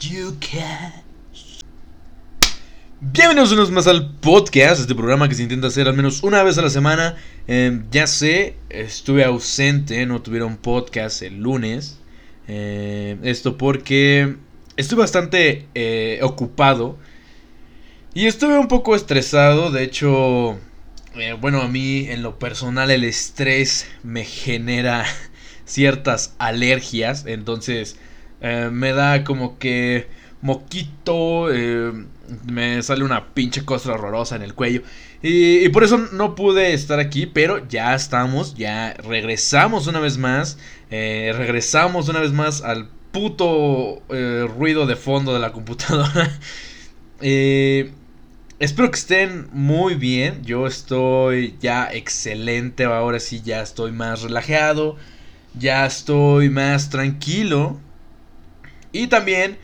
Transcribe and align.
You 0.00 0.36
Bienvenidos 3.00 3.52
unos 3.52 3.70
más 3.70 3.86
al 3.86 4.14
podcast, 4.16 4.80
este 4.80 4.94
programa 4.94 5.28
que 5.28 5.34
se 5.34 5.42
intenta 5.42 5.66
hacer 5.66 5.88
al 5.88 5.94
menos 5.94 6.22
una 6.22 6.42
vez 6.42 6.58
a 6.58 6.62
la 6.62 6.70
semana. 6.70 7.16
Em, 7.46 7.84
ya 7.90 8.06
sé, 8.06 8.56
estuve 8.70 9.24
ausente, 9.24 10.04
no 10.06 10.20
tuvieron 10.22 10.56
podcast 10.56 11.22
el 11.22 11.38
lunes. 11.38 11.98
Em, 12.48 13.18
esto 13.24 13.56
porque 13.56 14.36
estuve 14.76 15.00
bastante 15.00 15.66
eh, 15.74 16.20
ocupado 16.22 16.98
y 18.14 18.26
estuve 18.26 18.58
un 18.58 18.68
poco 18.68 18.94
estresado. 18.94 19.70
De 19.70 19.84
hecho, 19.84 20.58
eh, 21.14 21.34
bueno, 21.40 21.62
a 21.62 21.68
mí 21.68 22.06
en 22.08 22.22
lo 22.22 22.38
personal 22.38 22.90
el 22.90 23.04
estrés 23.04 23.86
me 24.02 24.24
genera 24.24 25.04
ciertas 25.64 26.34
alergias. 26.38 27.24
Entonces 27.26 27.96
eh, 28.40 28.68
me 28.72 28.92
da 28.92 29.24
como 29.24 29.58
que 29.58 30.08
moquito, 30.42 31.52
eh, 31.52 31.92
me 32.46 32.82
sale 32.82 33.04
una 33.04 33.32
pinche 33.34 33.64
cosa 33.64 33.92
horrorosa 33.92 34.36
en 34.36 34.42
el 34.42 34.54
cuello. 34.54 34.82
Y, 35.22 35.68
por 35.70 35.84
eso 35.84 35.96
no 36.12 36.34
pude 36.34 36.74
estar 36.74 37.00
aquí, 37.00 37.26
pero 37.26 37.66
ya 37.68 37.94
estamos, 37.94 38.54
ya 38.54 38.94
regresamos 38.94 39.86
una 39.86 40.00
vez 40.00 40.18
más. 40.18 40.58
Eh, 40.90 41.32
regresamos 41.36 42.08
una 42.08 42.20
vez 42.20 42.32
más 42.32 42.62
al 42.62 42.88
puto 43.12 44.02
ruido 44.58 44.86
de 44.86 44.96
fondo 44.96 45.32
de 45.32 45.40
la 45.40 45.52
computadora. 45.52 46.38
espero 47.20 48.90
que 48.90 48.98
estén 48.98 49.48
muy 49.52 49.94
bien. 49.94 50.44
Yo 50.44 50.66
estoy 50.66 51.56
ya 51.60 51.88
excelente. 51.90 52.84
Ahora 52.84 53.20
sí, 53.20 53.40
ya 53.42 53.62
estoy 53.62 53.92
más 53.92 54.22
relajado 54.22 54.96
ya 55.58 55.86
estoy 55.86 56.50
más 56.50 56.90
tranquilo 56.90 57.78
y 58.94 59.08
también 59.08 59.58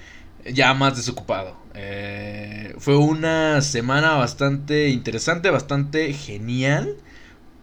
ya 0.45 0.75
más 0.75 0.97
desocupado. 0.97 1.57
Eh, 1.75 2.75
fue 2.79 2.97
una 2.97 3.63
semana 3.63 4.15
bastante 4.15 4.89
interesante, 4.89 5.51
bastante 5.51 6.13
genial, 6.13 6.97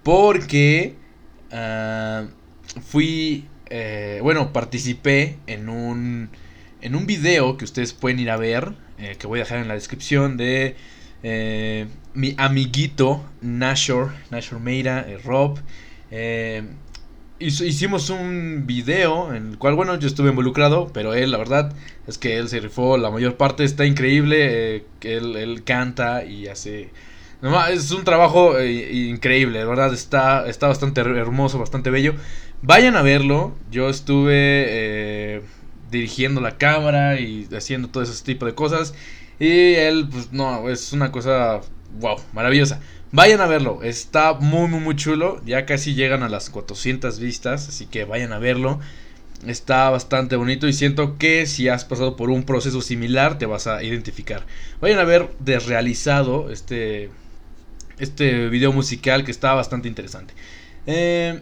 porque 0.02 0.96
ah, 1.52 2.26
fui, 2.86 3.46
eh, 3.70 4.20
bueno, 4.24 4.54
participé 4.54 5.38
en 5.46 5.68
un, 5.70 6.30
en 6.82 6.96
un 6.96 7.06
video 7.06 7.58
que 7.58 7.66
ustedes 7.66 7.94
pueden 7.94 8.20
ir 8.20 8.32
a 8.32 8.38
ver, 8.38 8.74
eh, 8.98 9.18
que 9.20 9.28
voy 9.28 9.40
a 9.40 9.44
dejar 9.44 9.60
en 9.60 9.68
la 9.68 9.74
descripción 9.74 10.38
de 10.38 10.76
mi 12.14 12.36
amiguito 12.38 13.26
Nashor, 13.42 14.14
Nashor 14.32 14.62
Meira, 14.62 15.06
Rob 15.26 15.60
hicimos 17.40 18.10
un 18.10 18.64
video 18.66 19.34
en 19.34 19.52
el 19.52 19.58
cual, 19.58 19.76
bueno, 19.76 19.96
yo 20.00 20.08
estuve 20.08 20.30
involucrado, 20.30 20.90
pero 20.94 21.14
él, 21.14 21.32
la 21.32 21.38
verdad, 21.38 21.74
es 22.08 22.18
que 22.18 22.38
él 22.38 22.50
se 22.50 22.60
rifó 22.60 22.98
la 22.98 23.12
mayor 23.12 23.38
parte, 23.38 23.64
está 23.64 23.86
increíble, 23.86 24.78
eh, 24.78 24.86
que 25.00 25.18
él, 25.18 25.64
canta 25.64 26.26
y 26.26 26.48
hace... 26.48 26.90
es 27.72 27.92
un 27.92 28.04
trabajo 28.04 28.58
eh, 28.58 28.92
increíble, 28.92 29.60
de 29.60 29.66
verdad, 29.66 29.94
está, 29.94 30.48
está 30.48 30.68
bastante 30.68 31.02
hermoso, 31.02 31.60
bastante 31.60 31.90
bello. 31.90 32.16
Vayan 32.62 32.96
a 32.96 33.04
verlo, 33.04 33.56
yo 33.70 33.90
estuve 33.90 34.66
eh, 34.68 35.42
dirigiendo 35.92 36.42
la 36.42 36.58
cámara 36.58 37.20
y 37.20 37.48
haciendo 37.56 37.90
todo 37.90 38.04
ese 38.04 38.24
tipo 38.24 38.46
de 38.46 38.56
cosas. 38.56 38.96
Y 39.40 39.76
él, 39.76 40.08
pues 40.12 40.32
no, 40.32 40.68
es 40.70 40.92
una 40.94 41.12
cosa, 41.12 41.62
wow, 42.00 42.18
maravillosa. 42.34 42.82
Vayan 43.12 43.40
a 43.40 43.48
verlo, 43.48 43.84
está 43.84 44.34
muy 44.34 44.68
muy 44.68 44.82
muy 44.82 44.96
chulo, 44.96 45.42
ya 45.46 45.66
casi 45.66 45.96
llegan 45.96 46.24
a 46.24 46.30
las 46.30 46.50
400 46.50 47.20
vistas, 47.20 47.70
así 47.70 47.86
que 47.86 48.04
vayan 48.04 48.34
a 48.34 48.40
verlo. 48.40 48.80
Está 49.46 49.90
bastante 49.92 50.36
bonito 50.36 50.68
y 50.68 50.74
siento 50.74 51.18
que 51.18 51.46
si 51.46 51.70
has 51.70 51.86
pasado 51.86 52.16
por 52.16 52.32
un 52.32 52.44
proceso 52.44 52.82
similar 52.82 53.38
te 53.38 53.46
vas 53.46 53.68
a 53.68 53.84
identificar. 53.84 54.46
Vayan 54.82 55.00
a 55.00 55.04
ver 55.04 55.30
desrealizado 55.40 56.52
este, 56.52 57.12
este 58.00 58.50
video 58.50 58.74
musical 58.74 59.24
que 59.24 59.32
está 59.32 59.54
bastante 59.54 59.88
interesante. 59.88 60.34
Eh, 60.88 61.40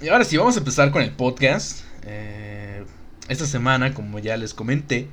y 0.00 0.08
ahora 0.08 0.24
sí, 0.24 0.36
vamos 0.36 0.56
a 0.56 0.60
empezar 0.60 0.92
con 0.92 1.02
el 1.02 1.10
podcast. 1.10 1.84
Eh, 2.04 2.84
esta 3.28 3.46
semana, 3.46 3.92
como 3.92 4.18
ya 4.18 4.36
les 4.36 4.54
comenté, 4.54 5.08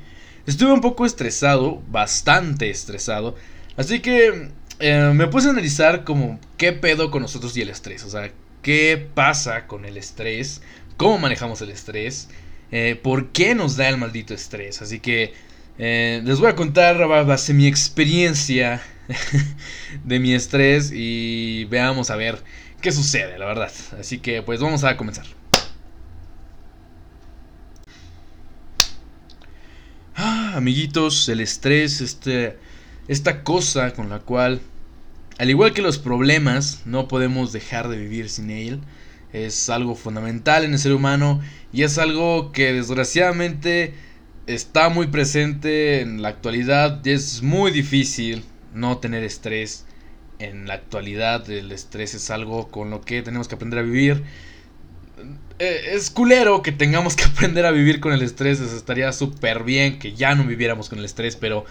estuve 0.46 0.72
un 0.72 0.82
poco 0.82 1.06
estresado, 1.06 1.82
bastante 1.90 2.70
estresado. 2.70 3.36
Así 3.76 4.02
que 4.02 4.50
eh, 4.80 5.12
me 5.14 5.28
puse 5.28 5.48
a 5.48 5.52
analizar 5.52 6.04
como 6.06 6.40
qué 6.58 6.72
pedo 6.72 7.12
con 7.12 7.22
nosotros 7.22 7.56
y 7.58 7.62
el 7.62 7.70
estrés. 7.70 8.04
O 8.06 8.10
sea, 8.10 8.32
qué 8.62 9.10
pasa 9.14 9.68
con 9.68 9.86
el 9.86 9.98
estrés, 9.98 10.62
cómo 10.98 11.18
manejamos 11.20 11.62
el 11.62 11.70
estrés, 11.70 12.30
eh, 12.72 13.00
por 13.02 13.32
qué 13.32 13.56
nos 13.56 13.76
da 13.76 13.90
el 13.90 13.98
maldito 13.98 14.34
estrés. 14.34 14.82
Así 14.82 15.00
que 15.00 15.34
eh, 15.78 16.22
les 16.24 16.40
voy 16.40 16.50
a 16.50 16.56
contar 16.56 16.98
base 16.98 17.54
mi 17.54 17.68
experiencia 17.68 18.82
de 20.06 20.20
mi 20.20 20.34
estrés 20.34 20.92
y 20.94 21.66
veamos 21.66 22.10
a 22.10 22.16
ver 22.16 22.42
qué 22.82 22.92
sucede, 22.92 23.38
la 23.38 23.46
verdad. 23.46 23.72
Así 24.00 24.20
que 24.20 24.42
pues 24.42 24.62
vamos 24.62 24.84
a 24.86 24.96
comenzar. 24.96 25.26
Ah, 30.16 30.54
amiguitos, 30.56 31.30
el 31.30 31.40
estrés, 31.42 32.02
este 32.02 32.58
esta 33.10 33.44
cosa 33.44 33.92
con 33.94 34.08
la 34.10 34.20
cual, 34.20 34.62
al 35.40 35.50
igual 35.50 35.74
que 35.74 35.82
los 35.82 35.98
problemas, 35.98 36.82
no 36.86 37.08
podemos 37.08 37.54
dejar 37.54 37.88
de 37.88 37.98
vivir 37.98 38.30
sin 38.30 38.50
él. 38.50 38.82
Es 39.32 39.70
algo 39.70 39.96
fundamental 39.96 40.66
en 40.66 40.74
el 40.74 40.80
ser 40.80 40.92
humano 40.92 41.40
y 41.72 41.84
es 41.84 41.98
algo 41.98 42.52
que 42.52 42.74
desgraciadamente 42.74 43.94
está 44.48 44.90
muy 44.90 45.08
presente 45.08 46.02
en 46.02 46.22
la 46.22 46.28
actualidad 46.28 47.00
y 47.06 47.12
es 47.12 47.42
muy 47.42 47.72
difícil 47.72 48.44
no 48.74 48.98
tener 48.98 49.24
estrés. 49.24 49.86
En 50.40 50.68
la 50.68 50.74
actualidad 50.74 51.50
el 51.50 51.72
estrés 51.72 52.16
es 52.16 52.30
algo 52.32 52.68
con 52.68 52.90
lo 52.90 53.00
que 53.00 53.22
tenemos 53.22 53.48
que 53.48 53.56
aprender 53.56 53.80
a 53.80 53.84
vivir. 53.84 54.24
Eh, 55.60 55.92
es 55.94 56.10
culero 56.10 56.62
que 56.62 56.74
tengamos 56.74 57.16
que 57.16 57.24
aprender 57.34 57.66
a 57.66 57.72
vivir 57.72 58.02
con 58.02 58.12
el 58.12 58.24
estrés. 58.24 58.60
estaría 58.60 59.14
súper 59.14 59.64
bien 59.64 60.00
que 60.00 60.16
ya 60.16 60.36
no 60.36 60.44
viviéramos 60.44 60.90
con 60.90 61.00
el 61.00 61.06
estrés, 61.06 61.38
pero 61.38 61.64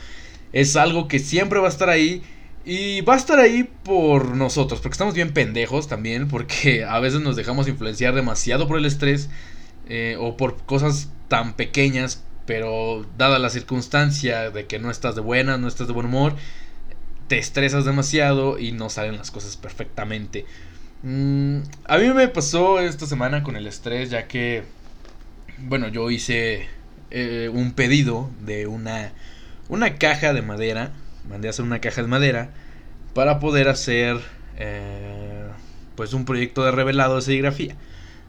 es 0.55 0.75
algo 0.77 1.07
que 1.07 1.19
siempre 1.19 1.59
va 1.59 1.67
a 1.67 1.71
estar 1.71 1.91
ahí. 1.91 2.23
Y 2.71 3.01
va 3.01 3.15
a 3.15 3.17
estar 3.17 3.39
ahí 3.39 3.65
por 3.65 4.37
nosotros, 4.37 4.83
porque 4.83 4.93
estamos 4.93 5.15
bien 5.15 5.33
pendejos 5.33 5.89
también, 5.89 6.29
porque 6.29 6.85
a 6.89 7.01
veces 7.01 7.23
nos 7.23 7.35
dejamos 7.35 7.67
influenciar 7.67 8.15
demasiado 8.15 8.69
por 8.69 8.77
el 8.77 8.85
estrés 8.85 9.31
eh, 9.89 10.19
o 10.21 10.37
por 10.37 10.63
cosas 10.65 11.09
tan 11.29 11.55
pequeñas, 11.55 12.23
pero 12.45 13.07
dada 13.17 13.39
la 13.39 13.49
circunstancia 13.49 14.51
de 14.51 14.67
que 14.67 14.79
no 14.79 14.91
estás 14.91 15.15
de 15.15 15.23
buena, 15.23 15.57
no 15.57 15.67
estás 15.67 15.87
de 15.87 15.95
buen 15.95 16.09
humor, 16.09 16.37
te 17.27 17.39
estresas 17.39 17.87
demasiado 17.87 18.59
y 18.59 18.73
no 18.73 18.91
salen 18.91 19.17
las 19.17 19.31
cosas 19.31 19.57
perfectamente. 19.57 20.45
Mm, 21.03 21.61
a 21.87 21.97
mí 21.97 22.13
me 22.13 22.29
pasó 22.29 22.81
esta 22.81 23.07
semana 23.07 23.43
con 23.45 23.57
el 23.57 23.67
estrés, 23.67 24.11
ya 24.11 24.29
que, 24.29 24.63
bueno, 25.57 25.89
yo 25.89 26.11
hice 26.11 26.69
eh, 27.11 27.49
un 27.51 27.73
pedido 27.73 28.29
de 28.45 28.67
una 28.67 29.15
una 29.71 29.97
caja 29.97 30.33
de 30.33 30.43
madera. 30.43 30.93
Mandé 31.29 31.49
a 31.49 31.51
hacer 31.51 31.65
una 31.65 31.81
caja 31.81 32.03
de 32.03 32.09
madera 32.09 32.51
para 33.15 33.39
poder 33.41 33.69
hacer 33.69 34.19
eh, 34.57 35.47
pues 35.95 36.13
un 36.13 36.25
proyecto 36.25 36.65
de 36.65 36.71
revelado 36.71 37.17
de 37.17 37.23
serigrafía. 37.23 37.77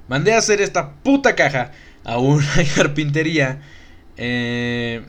Mandé 0.08 0.34
a 0.34 0.40
hacer 0.40 0.62
esta 0.62 0.96
puta 0.96 1.36
caja 1.36 1.72
a 2.04 2.18
una 2.18 2.48
carpintería. 2.76 3.62
Eh, 4.18 5.04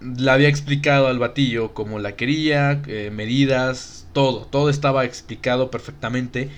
le 0.00 0.30
había 0.30 0.48
explicado 0.48 1.08
al 1.08 1.18
batillo 1.18 1.72
cómo 1.72 1.98
la 1.98 2.16
quería, 2.16 2.82
eh, 2.86 3.10
medidas, 3.12 4.06
todo, 4.12 4.46
todo 4.46 4.68
estaba 4.68 5.04
explicado 5.04 5.70
perfectamente. 5.70 6.50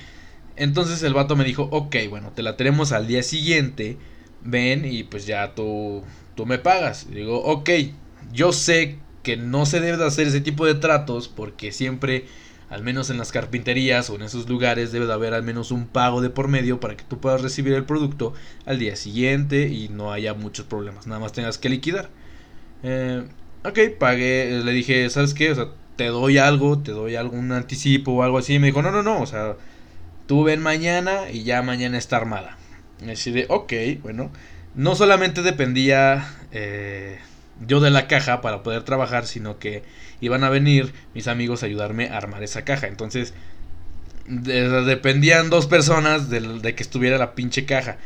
Entonces 0.56 1.02
el 1.02 1.14
vato 1.14 1.36
me 1.36 1.44
dijo, 1.44 1.68
ok, 1.70 1.96
bueno, 2.08 2.32
te 2.34 2.42
la 2.42 2.56
tenemos 2.56 2.92
al 2.92 3.06
día 3.06 3.22
siguiente, 3.22 3.98
ven 4.42 4.84
y 4.84 5.04
pues 5.04 5.26
ya 5.26 5.54
tú, 5.54 6.02
tú 6.34 6.46
me 6.46 6.58
pagas. 6.58 7.10
Digo, 7.10 7.42
ok, 7.42 7.70
yo 8.32 8.52
sé 8.52 8.98
que 9.26 9.36
no 9.36 9.66
se 9.66 9.80
debe 9.80 9.96
de 9.96 10.06
hacer 10.06 10.28
ese 10.28 10.40
tipo 10.40 10.66
de 10.66 10.76
tratos 10.76 11.26
porque 11.26 11.72
siempre, 11.72 12.26
al 12.70 12.84
menos 12.84 13.10
en 13.10 13.18
las 13.18 13.32
carpinterías 13.32 14.08
o 14.08 14.14
en 14.14 14.22
esos 14.22 14.48
lugares, 14.48 14.92
debe 14.92 15.06
de 15.06 15.12
haber 15.12 15.34
al 15.34 15.42
menos 15.42 15.72
un 15.72 15.88
pago 15.88 16.20
de 16.20 16.30
por 16.30 16.46
medio 16.46 16.78
para 16.78 16.96
que 16.96 17.02
tú 17.02 17.18
puedas 17.18 17.40
recibir 17.42 17.72
el 17.72 17.84
producto 17.84 18.34
al 18.66 18.78
día 18.78 18.94
siguiente 18.94 19.66
y 19.66 19.88
no 19.88 20.12
haya 20.12 20.32
muchos 20.32 20.66
problemas, 20.66 21.08
nada 21.08 21.20
más 21.20 21.32
tengas 21.32 21.58
que 21.58 21.68
liquidar. 21.68 22.08
Eh, 22.84 23.24
ok, 23.64 23.98
pagué, 23.98 24.62
le 24.64 24.70
dije, 24.70 25.10
¿sabes 25.10 25.34
qué? 25.34 25.50
O 25.50 25.54
sea, 25.56 25.66
te 25.96 26.06
doy 26.06 26.38
algo, 26.38 26.78
te 26.78 26.92
doy 26.92 27.16
algún 27.16 27.50
anticipo 27.50 28.12
o 28.12 28.22
algo 28.22 28.38
así. 28.38 28.54
Y 28.54 28.58
me 28.60 28.68
dijo, 28.68 28.80
no, 28.80 28.92
no, 28.92 29.02
no, 29.02 29.20
o 29.20 29.26
sea, 29.26 29.56
tú 30.28 30.44
ven 30.44 30.62
mañana 30.62 31.32
y 31.32 31.42
ya 31.42 31.62
mañana 31.62 31.98
está 31.98 32.18
armada. 32.18 32.58
Y 33.04 33.10
así 33.10 33.32
de, 33.32 33.46
ok, 33.48 33.72
bueno, 34.04 34.30
no 34.76 34.94
solamente 34.94 35.42
dependía... 35.42 36.32
Eh, 36.52 37.18
yo 37.60 37.80
de 37.80 37.90
la 37.90 38.06
caja 38.06 38.40
para 38.40 38.62
poder 38.62 38.82
trabajar, 38.82 39.26
sino 39.26 39.58
que 39.58 39.82
iban 40.20 40.44
a 40.44 40.50
venir 40.50 40.92
mis 41.14 41.28
amigos 41.28 41.62
a 41.62 41.66
ayudarme 41.66 42.08
a 42.08 42.16
armar 42.16 42.42
esa 42.42 42.64
caja. 42.64 42.86
Entonces, 42.86 43.34
dependían 44.26 45.50
dos 45.50 45.66
personas 45.66 46.28
de, 46.30 46.74
que 46.74 46.82
estuviera 46.82 47.18
la 47.18 47.34
pinche 47.34 47.64
caja. 47.64 47.98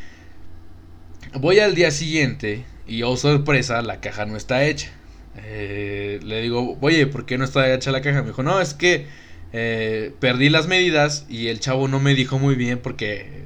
Voy 1.35 1.61
al 1.61 1.75
día 1.75 1.91
siguiente 1.93 2.64
Y 2.87 3.02
oh 3.05 3.17
sorpresa, 3.17 3.82
la 3.82 4.00
caja 4.00 4.26
no 4.26 4.37
está 4.37 4.64
hecha. 4.64 4.91
Eh, 5.37 6.20
le 6.25 6.43
digo, 6.43 6.76
oye, 6.81 7.06
¿por 7.06 7.25
qué 7.25 7.38
no 7.38 7.44
está 7.44 7.73
hecha 7.73 7.93
la 7.93 8.00
caja? 8.03 8.23
Me 8.23 8.29
dijo, 8.29 8.43
no, 8.43 8.61
es 8.61 8.75
que 8.75 9.06
eh, 9.53 10.12
perdí 10.20 10.49
las 10.49 10.67
medidas 10.67 11.26
y 11.29 11.49
el 11.49 11.61
chavo 11.61 11.88
no 11.88 12.00
me 12.00 12.14
dijo 12.14 12.38
muy 12.38 12.56
bien 12.56 12.79
porque 12.81 13.44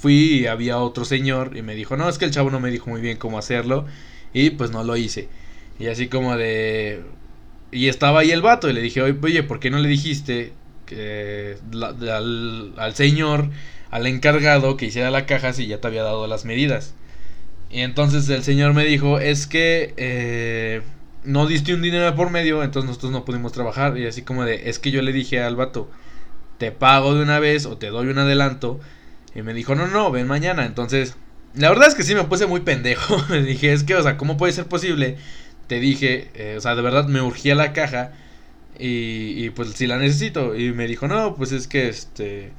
fui 0.00 0.40
y 0.40 0.46
había 0.46 0.78
otro 0.78 1.04
señor 1.04 1.56
y 1.56 1.62
me 1.62 1.74
dijo, 1.74 1.96
no, 1.96 2.08
es 2.08 2.18
que 2.18 2.24
el 2.24 2.32
chavo 2.32 2.50
no 2.50 2.60
me 2.60 2.70
dijo 2.70 2.90
muy 2.90 3.00
bien 3.00 3.16
cómo 3.18 3.38
hacerlo 3.38 3.86
y 4.32 4.50
pues 4.50 4.70
no 4.70 4.84
lo 4.84 4.96
hice. 4.96 5.28
Y 5.78 5.86
así 5.88 6.08
como 6.08 6.36
de... 6.36 7.02
Y 7.70 7.88
estaba 7.88 8.20
ahí 8.20 8.30
el 8.30 8.42
vato 8.42 8.70
y 8.70 8.72
le 8.72 8.80
dije, 8.80 9.02
oye, 9.02 9.42
¿por 9.42 9.60
qué 9.60 9.70
no 9.70 9.78
le 9.78 9.88
dijiste 9.88 10.52
que, 10.86 11.56
al, 11.72 12.94
señor, 12.94 13.50
al 13.90 14.06
encargado 14.06 14.76
que 14.76 14.86
hiciera 14.86 15.10
la 15.10 15.26
caja 15.26 15.52
si 15.52 15.66
ya 15.66 15.80
te 15.80 15.88
había 15.88 16.02
dado 16.02 16.26
las 16.26 16.44
medidas? 16.44 16.94
Y 17.70 17.80
entonces 17.80 18.28
el 18.28 18.44
señor 18.44 18.72
me 18.72 18.84
dijo, 18.84 19.18
es 19.18 19.46
que 19.46 19.92
eh, 19.96 20.82
no 21.24 21.46
diste 21.46 21.74
un 21.74 21.82
dinero 21.82 22.14
por 22.14 22.30
medio, 22.30 22.62
entonces 22.62 22.88
nosotros 22.88 23.12
no 23.12 23.24
pudimos 23.24 23.52
trabajar. 23.52 23.98
Y 23.98 24.06
así 24.06 24.22
como 24.22 24.44
de, 24.44 24.70
es 24.70 24.78
que 24.78 24.90
yo 24.90 25.02
le 25.02 25.12
dije 25.12 25.42
al 25.42 25.56
vato, 25.56 25.90
te 26.58 26.72
pago 26.72 27.14
de 27.14 27.22
una 27.22 27.40
vez 27.40 27.66
o 27.66 27.76
te 27.76 27.88
doy 27.88 28.08
un 28.08 28.18
adelanto. 28.18 28.80
Y 29.34 29.42
me 29.42 29.52
dijo, 29.52 29.74
no, 29.74 29.88
no, 29.88 30.10
ven 30.10 30.26
mañana. 30.26 30.64
Entonces, 30.64 31.16
la 31.56 31.68
verdad 31.70 31.88
es 31.88 31.94
que 31.94 32.02
sí 32.02 32.14
me 32.14 32.24
puse 32.24 32.46
muy 32.46 32.60
pendejo. 32.60 33.16
dije, 33.32 33.72
es 33.72 33.84
que, 33.84 33.94
o 33.94 34.02
sea, 34.02 34.16
¿cómo 34.16 34.36
puede 34.36 34.52
ser 34.52 34.66
posible? 34.66 35.16
Te 35.66 35.80
dije, 35.80 36.30
eh, 36.34 36.56
o 36.58 36.60
sea, 36.60 36.74
de 36.74 36.82
verdad 36.82 37.06
me 37.08 37.20
urgía 37.20 37.54
la 37.54 37.72
caja. 37.72 38.12
Y, 38.78 39.44
y 39.44 39.50
pues 39.50 39.70
si 39.72 39.86
la 39.86 39.98
necesito. 39.98 40.54
Y 40.54 40.72
me 40.72 40.86
dijo, 40.86 41.08
no, 41.08 41.34
pues 41.34 41.52
es 41.52 41.66
que 41.66 41.88
este 41.88 42.52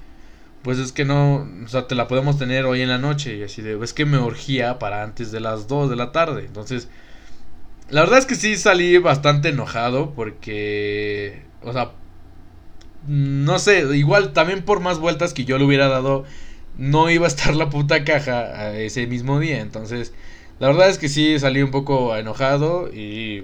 pues 0.67 0.79
es 0.79 0.91
que 0.91 1.05
no, 1.05 1.47
o 1.63 1.67
sea, 1.69 1.87
te 1.87 1.95
la 1.95 2.09
podemos 2.09 2.37
tener 2.37 2.65
hoy 2.65 2.81
en 2.81 2.89
la 2.89 2.97
noche. 2.97 3.37
Y 3.37 3.43
así 3.43 3.61
de, 3.61 3.81
es 3.81 3.93
que 3.93 4.05
me 4.05 4.19
urgía 4.19 4.79
para 4.79 5.01
antes 5.01 5.31
de 5.31 5.39
las 5.39 5.69
2 5.69 5.89
de 5.89 5.95
la 5.95 6.11
tarde. 6.11 6.43
Entonces, 6.45 6.89
la 7.89 8.01
verdad 8.01 8.19
es 8.19 8.25
que 8.25 8.35
sí 8.35 8.57
salí 8.57 8.97
bastante 8.97 9.49
enojado 9.49 10.13
porque, 10.13 11.43
o 11.63 11.71
sea, 11.71 11.91
no 13.07 13.59
sé, 13.59 13.95
igual 13.95 14.33
también 14.33 14.63
por 14.63 14.81
más 14.81 14.99
vueltas 14.99 15.33
que 15.33 15.45
yo 15.45 15.57
le 15.57 15.63
hubiera 15.63 15.87
dado, 15.87 16.25
no 16.77 17.09
iba 17.09 17.25
a 17.25 17.27
estar 17.27 17.55
la 17.55 17.69
puta 17.69 18.03
caja 18.03 18.73
ese 18.73 19.07
mismo 19.07 19.39
día. 19.39 19.61
Entonces, 19.61 20.13
la 20.59 20.67
verdad 20.67 20.89
es 20.89 20.97
que 20.97 21.09
sí 21.09 21.37
salí 21.39 21.61
un 21.61 21.71
poco 21.71 22.15
enojado 22.15 22.93
y 22.93 23.43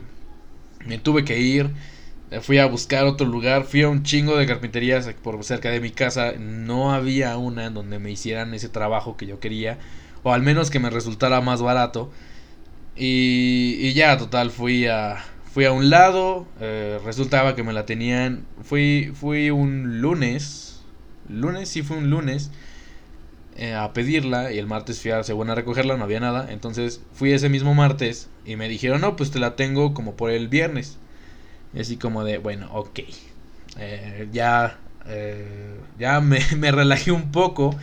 me 0.85 0.97
tuve 0.97 1.25
que 1.25 1.39
ir. 1.39 1.71
Fui 2.41 2.57
a 2.57 2.65
buscar 2.65 3.06
otro 3.06 3.27
lugar, 3.27 3.63
fui 3.63 3.83
a 3.83 3.89
un 3.89 4.01
chingo 4.01 4.35
de 4.38 4.47
carpinterías 4.47 5.07
por 5.21 5.44
cerca 5.44 5.69
de 5.69 5.80
mi 5.80 5.91
casa. 5.91 6.33
No 6.39 6.94
había 6.94 7.38
una 7.38 7.65
en 7.68 7.75
donde 7.75 8.00
me 8.00 8.12
hicieran 8.12 8.53
ese 8.56 8.69
trabajo 8.69 9.18
que 9.18 9.27
yo 9.27 9.39
quería, 9.39 9.77
o 10.24 10.33
al 10.33 10.41
menos 10.41 10.71
que 10.71 10.79
me 10.79 10.89
resultara 10.89 11.41
más 11.41 11.62
barato. 11.62 12.12
Y, 12.95 13.94
ya, 13.94 14.18
total, 14.18 14.51
fui 14.51 14.88
a, 14.88 15.24
fui 15.51 15.65
a 15.65 15.71
un 15.71 15.89
lado, 15.89 16.47
eh, 16.59 17.00
resultaba 17.03 17.56
que 17.56 17.63
me 17.63 17.74
la 17.74 17.86
tenían, 17.86 18.45
fui, 18.63 19.12
fui 19.15 19.50
un 19.50 20.01
lunes, 20.01 20.81
lunes, 21.29 21.69
sí 21.69 21.81
fue 21.81 21.97
un 21.97 22.09
lunes, 22.09 22.51
eh, 23.57 23.73
a 23.73 23.94
pedirla 23.94 24.51
y 24.51 24.59
el 24.59 24.67
martes 24.67 25.01
fui 25.01 25.11
a 25.11 25.23
según 25.23 25.50
a 25.50 25.55
recogerla, 25.55 25.97
no 25.97 26.03
había 26.05 26.19
nada, 26.19 26.51
entonces 26.51 27.01
fui 27.13 27.31
ese 27.33 27.50
mismo 27.50 27.73
martes 27.73 28.29
y 28.45 28.55
me 28.55 28.69
dijeron, 28.69 29.01
no, 29.01 29.15
pues 29.15 29.31
te 29.31 29.39
la 29.39 29.55
tengo 29.55 29.94
como 29.94 30.15
por 30.15 30.31
el 30.31 30.47
viernes. 30.47 30.97
Y 31.73 31.81
así 31.81 31.97
como 31.97 32.23
de, 32.23 32.38
bueno, 32.39 32.69
ok, 32.73 33.00
eh, 33.79 34.27
ya, 34.31 34.79
ya 36.00 36.21
me, 36.21 36.39
me 36.57 36.71
relajé 36.71 37.11
un 37.11 37.31
poco 37.31 37.75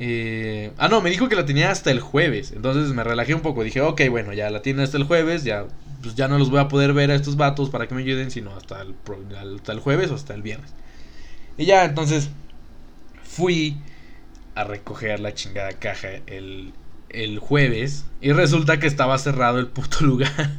eh, 0.00 0.72
ah, 0.78 0.88
no, 0.88 1.00
me 1.00 1.10
dijo 1.10 1.28
que 1.28 1.36
la 1.36 1.44
tenía 1.46 1.70
hasta 1.70 1.90
el 1.90 2.00
jueves. 2.00 2.52
Entonces 2.52 2.92
me 2.94 3.04
relajé 3.04 3.34
un 3.34 3.42
poco. 3.42 3.64
Dije, 3.64 3.80
ok, 3.80 4.02
bueno, 4.10 4.32
ya 4.32 4.50
la 4.50 4.62
tiene 4.62 4.82
hasta 4.82 4.96
el 4.96 5.04
jueves. 5.04 5.44
Ya, 5.44 5.66
pues 6.02 6.14
ya 6.14 6.28
no 6.28 6.38
los 6.38 6.50
voy 6.50 6.60
a 6.60 6.68
poder 6.68 6.92
ver 6.94 7.10
a 7.10 7.14
estos 7.16 7.36
vatos 7.36 7.70
para 7.70 7.88
que 7.88 7.94
me 7.94 8.02
ayuden, 8.02 8.30
sino 8.30 8.54
hasta 8.56 8.82
el, 8.82 8.94
hasta 9.56 9.72
el 9.72 9.80
jueves 9.80 10.10
o 10.10 10.14
hasta 10.14 10.34
el 10.34 10.42
viernes. 10.42 10.72
Y 11.58 11.66
ya, 11.66 11.84
entonces 11.84 12.30
fui 13.22 13.76
a 14.58 14.64
recoger 14.64 15.20
la 15.20 15.34
chingada 15.34 15.72
caja 15.74 16.08
el, 16.26 16.72
el 17.10 17.38
jueves. 17.38 18.06
Y 18.20 18.32
resulta 18.32 18.80
que 18.80 18.88
estaba 18.88 19.16
cerrado 19.18 19.60
el 19.60 19.68
puto 19.68 19.98
lugar. 20.04 20.50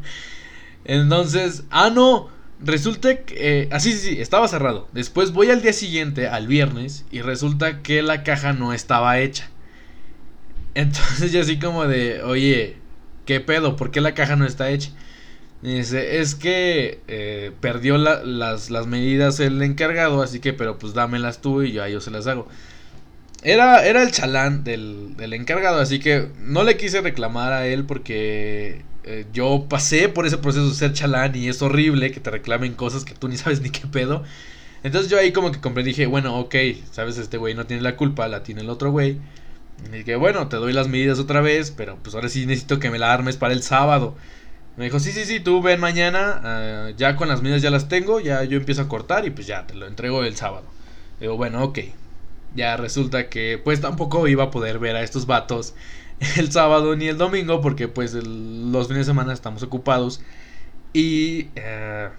Entonces, 0.85 1.63
ah, 1.69 1.89
no. 1.89 2.29
Resulta 2.61 3.23
que... 3.23 3.61
Eh, 3.61 3.69
ah, 3.71 3.79
sí, 3.79 3.93
sí, 3.93 4.21
estaba 4.21 4.47
cerrado. 4.47 4.87
Después 4.93 5.33
voy 5.33 5.49
al 5.49 5.61
día 5.61 5.73
siguiente, 5.73 6.27
al 6.27 6.47
viernes, 6.47 7.05
y 7.11 7.21
resulta 7.21 7.81
que 7.81 8.01
la 8.01 8.23
caja 8.23 8.53
no 8.53 8.73
estaba 8.73 9.19
hecha. 9.19 9.49
Entonces 10.75 11.31
yo 11.33 11.41
así 11.41 11.59
como 11.59 11.85
de, 11.85 12.23
oye, 12.23 12.77
¿qué 13.25 13.41
pedo? 13.41 13.75
¿Por 13.75 13.91
qué 13.91 13.99
la 13.99 14.13
caja 14.13 14.37
no 14.37 14.45
está 14.45 14.69
hecha? 14.69 14.91
dice, 15.61 16.21
es 16.21 16.35
que 16.35 17.01
eh, 17.09 17.51
perdió 17.59 17.97
las, 17.97 18.69
las, 18.69 18.87
medidas 18.87 19.41
el 19.41 19.61
encargado, 19.61 20.21
así 20.21 20.39
que, 20.39 20.53
pero 20.53 20.77
pues 20.79 20.93
dámelas 20.93 21.41
tú 21.41 21.63
y 21.63 21.73
yo 21.73 21.83
ellos 21.83 22.05
se 22.05 22.11
las 22.11 22.27
hago. 22.27 22.47
Era, 23.41 23.85
era 23.85 24.03
el 24.03 24.11
chalán 24.11 24.63
del, 24.63 25.15
del 25.15 25.33
encargado, 25.33 25.79
así 25.79 25.99
que 25.99 26.29
no 26.39 26.63
le 26.63 26.75
quise 26.75 26.99
reclamar 27.01 27.53
a 27.53 27.67
él 27.67 27.85
porque 27.85 28.83
eh, 29.05 29.25
yo 29.31 29.65
pasé 29.69 30.09
por 30.09 30.25
ese 30.25 30.37
proceso 30.37 30.67
de 30.67 30.75
ser 30.75 30.93
chalán 30.93 31.35
y 31.35 31.47
es 31.47 31.61
horrible 31.61 32.11
que 32.11 32.19
te 32.19 32.31
reclamen 32.31 32.73
cosas 32.73 33.05
que 33.05 33.13
tú 33.13 33.29
ni 33.29 33.37
sabes 33.37 33.61
ni 33.63 33.69
qué 33.69 33.87
pedo. 33.87 34.23
Entonces 34.83 35.09
yo 35.09 35.17
ahí 35.17 35.31
como 35.31 35.51
que 35.51 35.59
comprendí, 35.59 35.91
dije, 35.91 36.05
bueno, 36.05 36.37
ok, 36.39 36.55
sabes, 36.91 37.17
este 37.17 37.37
güey 37.37 37.55
no 37.55 37.65
tiene 37.65 37.81
la 37.83 37.95
culpa, 37.95 38.27
la 38.27 38.43
tiene 38.43 38.61
el 38.61 38.69
otro 38.69 38.91
güey. 38.91 39.19
Y 39.87 39.97
dije, 39.99 40.15
bueno, 40.15 40.47
te 40.49 40.57
doy 40.57 40.73
las 40.73 40.87
medidas 40.89 41.19
otra 41.19 41.41
vez, 41.41 41.71
pero 41.71 41.97
pues 42.03 42.15
ahora 42.15 42.29
sí 42.29 42.45
necesito 42.45 42.79
que 42.79 42.89
me 42.91 42.99
la 42.99 43.13
armes 43.13 43.37
para 43.37 43.53
el 43.53 43.63
sábado. 43.63 44.15
Me 44.77 44.85
dijo, 44.85 44.99
sí, 44.99 45.11
sí, 45.11 45.25
sí, 45.25 45.39
tú 45.39 45.61
ven 45.61 45.79
mañana, 45.79 46.41
ah, 46.43 46.89
ya 46.97 47.15
con 47.15 47.27
las 47.29 47.41
medidas 47.41 47.61
ya 47.61 47.71
las 47.71 47.89
tengo, 47.89 48.19
ya 48.19 48.43
yo 48.43 48.57
empiezo 48.57 48.81
a 48.83 48.87
cortar 48.89 49.25
y 49.25 49.29
pues 49.31 49.47
ya 49.47 49.65
te 49.67 49.75
lo 49.75 49.87
entrego 49.87 50.23
el 50.23 50.35
sábado. 50.35 50.65
Digo, 51.19 51.37
bueno, 51.37 51.63
ok. 51.63 51.79
Ya 52.55 52.77
resulta 52.77 53.29
que 53.29 53.59
pues 53.63 53.81
tampoco 53.81 54.27
iba 54.27 54.45
a 54.45 54.51
poder 54.51 54.79
ver 54.79 54.95
a 54.95 55.03
estos 55.03 55.25
vatos 55.25 55.75
el 56.37 56.51
sábado 56.51 56.95
ni 56.95 57.07
el 57.07 57.17
domingo 57.17 57.61
porque 57.61 57.87
pues 57.87 58.13
los 58.13 58.87
fines 58.87 59.05
de 59.05 59.11
semana 59.11 59.33
estamos 59.33 59.63
ocupados. 59.63 60.21
Y 60.93 61.47
eh, 61.55 62.09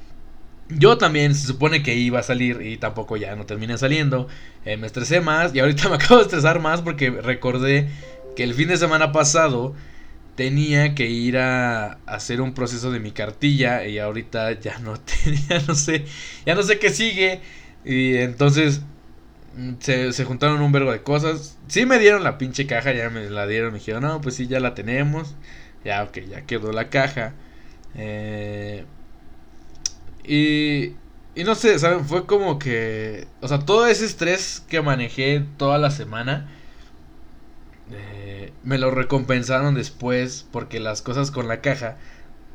yo 0.69 0.99
también 0.99 1.35
se 1.35 1.47
supone 1.47 1.83
que 1.83 1.95
iba 1.95 2.21
a 2.21 2.23
salir 2.23 2.63
y 2.63 2.77
tampoco 2.77 3.17
ya 3.17 3.35
no 3.37 3.47
terminé 3.47 3.77
saliendo. 3.79 4.29
Eh, 4.65 4.77
me 4.77 4.87
estresé 4.87 5.21
más 5.21 5.55
y 5.55 5.61
ahorita 5.61 5.89
me 5.91 5.97
acabo 5.97 6.17
de 6.17 6.23
estresar 6.23 6.61
más 6.61 6.83
porque 6.83 7.11
recordé 7.11 7.89
que 8.37 8.45
el 8.45 8.55
fin 8.55 8.69
de 8.69 8.77
semana 8.77 9.13
pasado 9.13 9.75
tenía 10.37 10.95
que 10.95 11.07
ir 11.07 11.37
a, 11.39 11.99
hacer 12.07 12.41
un 12.41 12.55
proceso 12.55 12.91
de 12.91 13.01
mi 13.01 13.11
cartilla 13.13 13.87
y 13.87 13.99
ahorita 13.99 14.59
ya 14.61 14.79
no 14.79 14.95
tenía, 15.25 15.63
no 15.67 15.75
sé, 15.75 16.05
ya 16.47 16.55
no 16.55 16.63
sé 16.63 16.79
qué 16.79 16.91
sigue. 16.91 17.41
Y 17.85 18.17
entonces 18.17 18.83
se, 19.81 20.13
se, 20.13 20.25
juntaron 20.25 20.61
un 20.63 20.73
vergo 20.73 20.93
de 20.93 21.03
cosas. 21.03 21.59
Sí 21.69 21.87
me 21.87 21.99
dieron 21.99 22.25
la 22.25 22.39
pinche 22.39 22.67
caja, 22.67 22.93
ya 22.93 23.11
me 23.11 23.29
la 23.31 23.47
dieron. 23.47 23.73
Me 23.73 23.79
dijeron, 23.79 24.03
no, 24.03 24.21
pues 24.21 24.37
sí, 24.37 24.47
ya 24.47 24.61
la 24.61 24.75
tenemos. 24.75 25.35
Ya, 25.85 26.03
ok, 26.03 26.19
ya 26.29 26.43
quedó 26.43 26.73
la 26.73 26.89
caja. 26.89 27.35
Eh, 27.95 28.85
y, 30.25 30.95
y 31.35 31.45
no 31.45 31.55
sé, 31.55 31.79
¿saben? 31.79 32.05
Fue 32.05 32.27
como 32.27 32.59
que... 32.59 33.27
O 33.41 33.49
sea, 33.49 33.61
todo 33.61 33.87
ese 33.87 34.05
estrés 34.05 34.63
que 34.69 34.81
manejé 34.83 35.45
toda 35.57 35.79
la 35.79 35.91
semana... 35.91 36.49
Eh, 37.93 38.53
me 38.63 38.79
lo 38.79 38.93
recompensaron 38.93 39.75
después 39.75 40.47
porque 40.53 40.79
las 40.79 41.03
cosas 41.03 41.33
con 41.33 41.49
la 41.49 41.61
caja 41.61 41.97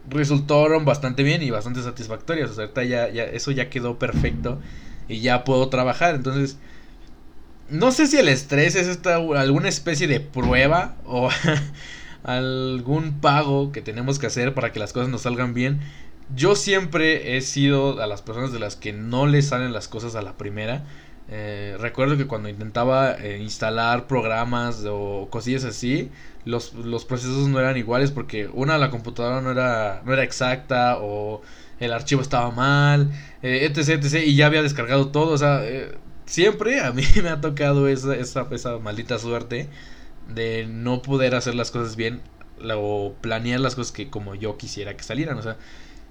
resultaron 0.10 0.86
bastante 0.86 1.24
bien 1.24 1.42
y 1.44 1.50
bastante 1.50 1.82
satisfactorias. 1.82 2.52
O 2.52 2.54
sea, 2.54 2.64
ahorita 2.66 2.84
ya, 2.84 3.10
ya, 3.10 3.24
eso 3.24 3.52
ya 3.52 3.70
quedó 3.70 4.00
perfecto 4.00 4.60
y 5.08 5.22
ya 5.22 5.44
puedo 5.44 5.70
trabajar. 5.70 6.16
Entonces, 6.16 6.58
no 7.70 7.92
sé 7.92 8.08
si 8.08 8.18
el 8.18 8.30
estrés 8.30 8.76
es 8.76 8.88
esta, 8.88 9.16
alguna 9.16 9.70
especie 9.70 10.08
de 10.08 10.20
prueba 10.20 10.96
o 11.06 11.30
algún 12.24 13.20
pago 13.20 13.72
que 13.72 13.82
tenemos 13.82 14.20
que 14.20 14.28
hacer 14.28 14.54
para 14.54 14.72
que 14.72 14.80
las 14.80 14.94
cosas 14.94 15.10
nos 15.10 15.22
salgan 15.22 15.54
bien. 15.54 15.80
Yo 16.36 16.56
siempre 16.56 17.38
he 17.38 17.42
sido 17.42 18.02
a 18.02 18.08
las 18.08 18.22
personas 18.22 18.52
de 18.52 18.60
las 18.60 18.76
que 18.76 18.94
no 18.94 19.28
les 19.28 19.48
salen 19.48 19.74
las 19.74 19.88
cosas 19.88 20.16
a 20.16 20.22
la 20.22 20.34
primera. 20.34 20.84
Eh, 21.30 21.76
recuerdo 21.80 22.18
que 22.18 22.28
cuando 22.28 22.50
intentaba 22.50 23.14
eh, 23.14 23.40
instalar 23.42 24.08
programas 24.08 24.86
o 24.88 25.28
cosillas 25.32 25.64
así, 25.64 26.12
los, 26.46 26.74
los, 26.74 27.06
procesos 27.06 27.48
no 27.48 27.60
eran 27.60 27.78
iguales 27.78 28.12
porque 28.12 28.48
una, 28.54 28.78
la 28.78 28.92
computadora 28.92 29.42
no 29.42 29.52
era, 29.52 30.04
no 30.06 30.14
era 30.14 30.24
exacta 30.24 30.98
o 31.00 31.42
el 31.80 31.94
archivo 31.94 32.22
estaba 32.22 32.52
mal, 32.52 33.12
eh, 33.42 33.66
etc, 33.66 34.04
etc. 34.04 34.24
Y 34.26 34.36
ya 34.36 34.46
había 34.48 34.62
descargado 34.62 35.08
todo. 35.10 35.32
O 35.32 35.38
sea, 35.38 35.64
siempre 36.26 36.80
a 36.82 36.92
mí 36.92 37.04
me 37.24 37.30
ha 37.30 37.42
tocado 37.42 37.88
esa, 37.88 38.16
esa, 38.16 38.78
maldita 38.80 39.20
suerte 39.20 39.70
de 40.34 40.66
no 40.68 41.02
poder 41.02 41.36
hacer 41.36 41.56
las 41.56 41.72
cosas 41.72 41.96
bien 41.96 42.22
o 42.74 43.14
planear 43.22 43.60
las 43.60 43.76
cosas 43.76 43.92
que 43.92 44.10
como 44.10 44.36
yo 44.36 44.58
quisiera 44.58 44.96
que 44.98 45.04
salieran. 45.04 45.38
O 45.38 45.42
sea, 45.42 45.58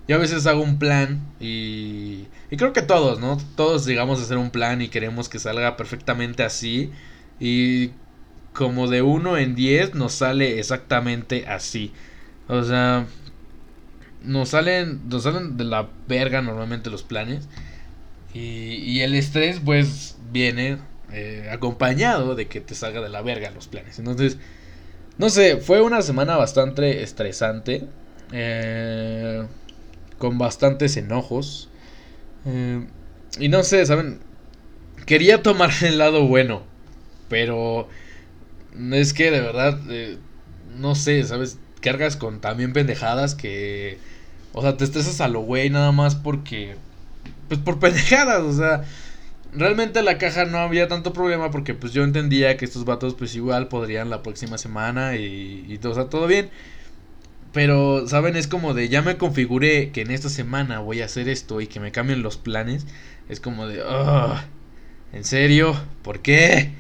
yo 0.07 0.17
a 0.17 0.19
veces 0.19 0.47
hago 0.47 0.63
un 0.63 0.79
plan 0.79 1.21
y, 1.41 2.27
y 2.51 2.57
creo 2.57 2.73
que 2.73 2.83
todos, 2.83 3.21
¿no? 3.21 3.39
Todos 3.57 3.87
llegamos 3.87 4.21
a 4.21 4.23
hacer 4.25 4.37
un 4.37 4.51
plan 4.51 4.83
y 4.83 4.89
queremos 4.89 5.29
que 5.29 5.39
salga 5.39 5.77
perfectamente 5.77 6.43
así. 6.43 6.93
Y 7.41 7.91
como 8.55 8.89
de 8.89 9.03
uno 9.03 9.37
en 9.37 9.55
10 9.55 9.95
nos 9.95 10.13
sale 10.15 10.59
exactamente 10.59 11.47
así. 11.47 11.93
O 12.49 12.63
sea, 12.63 13.07
nos 14.23 14.51
salen, 14.51 15.03
nos 15.09 15.25
salen 15.25 15.57
de 15.57 15.65
la 15.65 15.89
verga 16.09 16.41
normalmente 16.41 16.91
los 16.91 17.03
planes. 17.03 17.49
Y, 18.35 18.75
y 18.77 19.01
el 19.01 19.15
estrés 19.15 19.61
pues 19.65 20.17
viene 20.31 20.79
eh, 21.13 21.49
acompañado 21.53 22.35
de 22.35 22.49
que 22.49 22.61
te 22.61 22.75
salga 22.75 23.01
de 23.01 23.09
la 23.09 23.23
verga 23.23 23.51
los 23.53 23.69
planes. 23.69 24.01
Entonces, 24.01 24.39
no 25.17 25.31
sé, 25.31 25.59
fue 25.59 25.81
una 25.81 26.03
semana 26.03 26.37
bastante 26.37 27.05
estresante. 27.05 27.87
Eh, 28.33 29.45
con 30.19 30.39
bastantes 30.39 30.97
enojos. 30.97 31.69
Eh, 32.47 32.85
y 33.39 33.49
no 33.49 33.63
sé, 33.63 33.87
¿saben? 33.87 34.19
Quería 35.07 35.43
tomar 35.43 35.71
el 35.83 35.99
lado 35.99 36.27
bueno. 36.27 36.63
Pero 37.29 37.89
es 38.93 39.13
que 39.13 39.31
de 39.31 39.41
verdad, 39.41 39.79
no 40.79 40.97
sé, 40.97 41.23
¿sabes? 41.23 41.59
Cargas 41.81 42.17
con 42.17 42.41
también 42.41 42.73
pendejadas 42.73 43.35
que... 43.35 43.99
O 44.53 44.63
sea, 44.63 44.77
te 44.77 44.85
estresas 44.85 45.21
a 45.21 45.29
lo 45.29 45.41
güey 45.41 45.71
nada 45.71 45.93
más 45.93 46.17
porque... 46.17 46.77
Pues 47.49 47.61
por 47.61 47.79
pendejadas, 47.79 48.43
o 48.43 48.53
sea 48.53 48.85
realmente 49.57 50.03
la 50.03 50.19
caja 50.19 50.45
no 50.45 50.59
había 50.59 50.89
tanto 50.89 51.13
problema 51.13 51.51
porque 51.51 51.75
pues 51.75 51.93
yo 51.93 52.03
entendía 52.05 52.57
que 52.57 52.65
estos 52.65 52.85
vatos 52.85 53.15
pues 53.15 53.35
igual 53.37 53.69
podrían 53.69 54.11
la 54.11 54.23
próxima 54.23 54.59
semana 54.59 55.17
y, 55.17 55.65
y 55.69 55.79
todo, 55.79 55.93
o 55.93 55.95
sea, 55.95 56.05
todo 56.07 56.27
bien. 56.27 56.51
Pero, 57.53 58.07
¿saben? 58.09 58.37
Es 58.37 58.49
como 58.49 58.75
de 58.75 58.89
ya 58.89 59.01
me 59.03 59.17
configuré 59.17 59.91
que 59.93 60.01
en 60.03 60.11
esta 60.11 60.29
semana 60.29 60.81
voy 60.81 61.03
a 61.03 61.05
hacer 61.05 61.29
esto 61.29 61.61
y 61.61 61.69
que 61.69 61.79
me 61.81 61.93
cambien 61.93 62.23
los 62.23 62.37
planes. 62.37 62.87
Es 63.29 63.39
como 63.41 63.69
de, 63.69 63.81
¿en 65.13 65.25
serio? 65.25 65.81
¿Por 66.03 66.21
qué? 66.21 66.73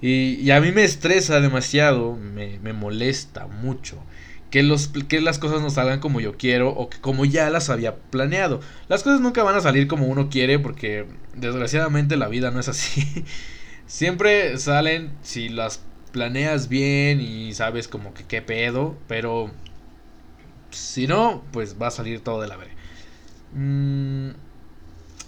Y, 0.00 0.34
y, 0.40 0.50
a 0.52 0.60
mí 0.60 0.72
me 0.72 0.84
estresa 0.84 1.40
demasiado, 1.40 2.16
me, 2.16 2.58
me 2.60 2.72
molesta 2.72 3.46
mucho 3.48 3.98
que, 4.50 4.62
los, 4.62 4.88
que 4.88 5.20
las 5.20 5.38
cosas 5.38 5.62
no 5.62 5.70
salgan 5.70 6.00
como 6.00 6.20
yo 6.20 6.36
quiero 6.36 6.70
o 6.70 6.90
que 6.90 6.98
como 6.98 7.24
ya 7.24 7.50
las 7.50 7.70
había 7.70 7.96
planeado. 7.96 8.60
Las 8.88 9.02
cosas 9.02 9.20
nunca 9.20 9.42
van 9.42 9.56
a 9.56 9.60
salir 9.60 9.86
como 9.86 10.06
uno 10.06 10.28
quiere 10.28 10.58
porque 10.58 11.06
desgraciadamente 11.34 12.16
la 12.16 12.28
vida 12.28 12.50
no 12.50 12.60
es 12.60 12.68
así. 12.68 13.24
Siempre 13.86 14.58
salen 14.58 15.12
si 15.22 15.48
las 15.48 15.80
planeas 16.12 16.68
bien 16.68 17.20
y 17.20 17.54
sabes 17.54 17.88
como 17.88 18.14
que 18.14 18.24
qué 18.24 18.42
pedo, 18.42 18.96
pero 19.06 19.50
si 20.70 21.06
no, 21.06 21.42
pues 21.52 21.76
va 21.80 21.88
a 21.88 21.92
salir 21.92 22.20
todo 22.20 22.40
de 22.40 22.48
la 22.48 22.56
verga. 22.56 22.74
Mm, 23.54 24.30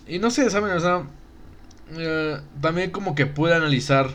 y 0.08 0.18
no 0.18 0.30
sé, 0.30 0.50
¿saben? 0.50 0.72
O 0.72 0.80
sea, 0.80 1.06
eh, 1.96 2.40
también 2.60 2.90
como 2.90 3.14
que 3.14 3.26
pude 3.26 3.54
analizar 3.54 4.10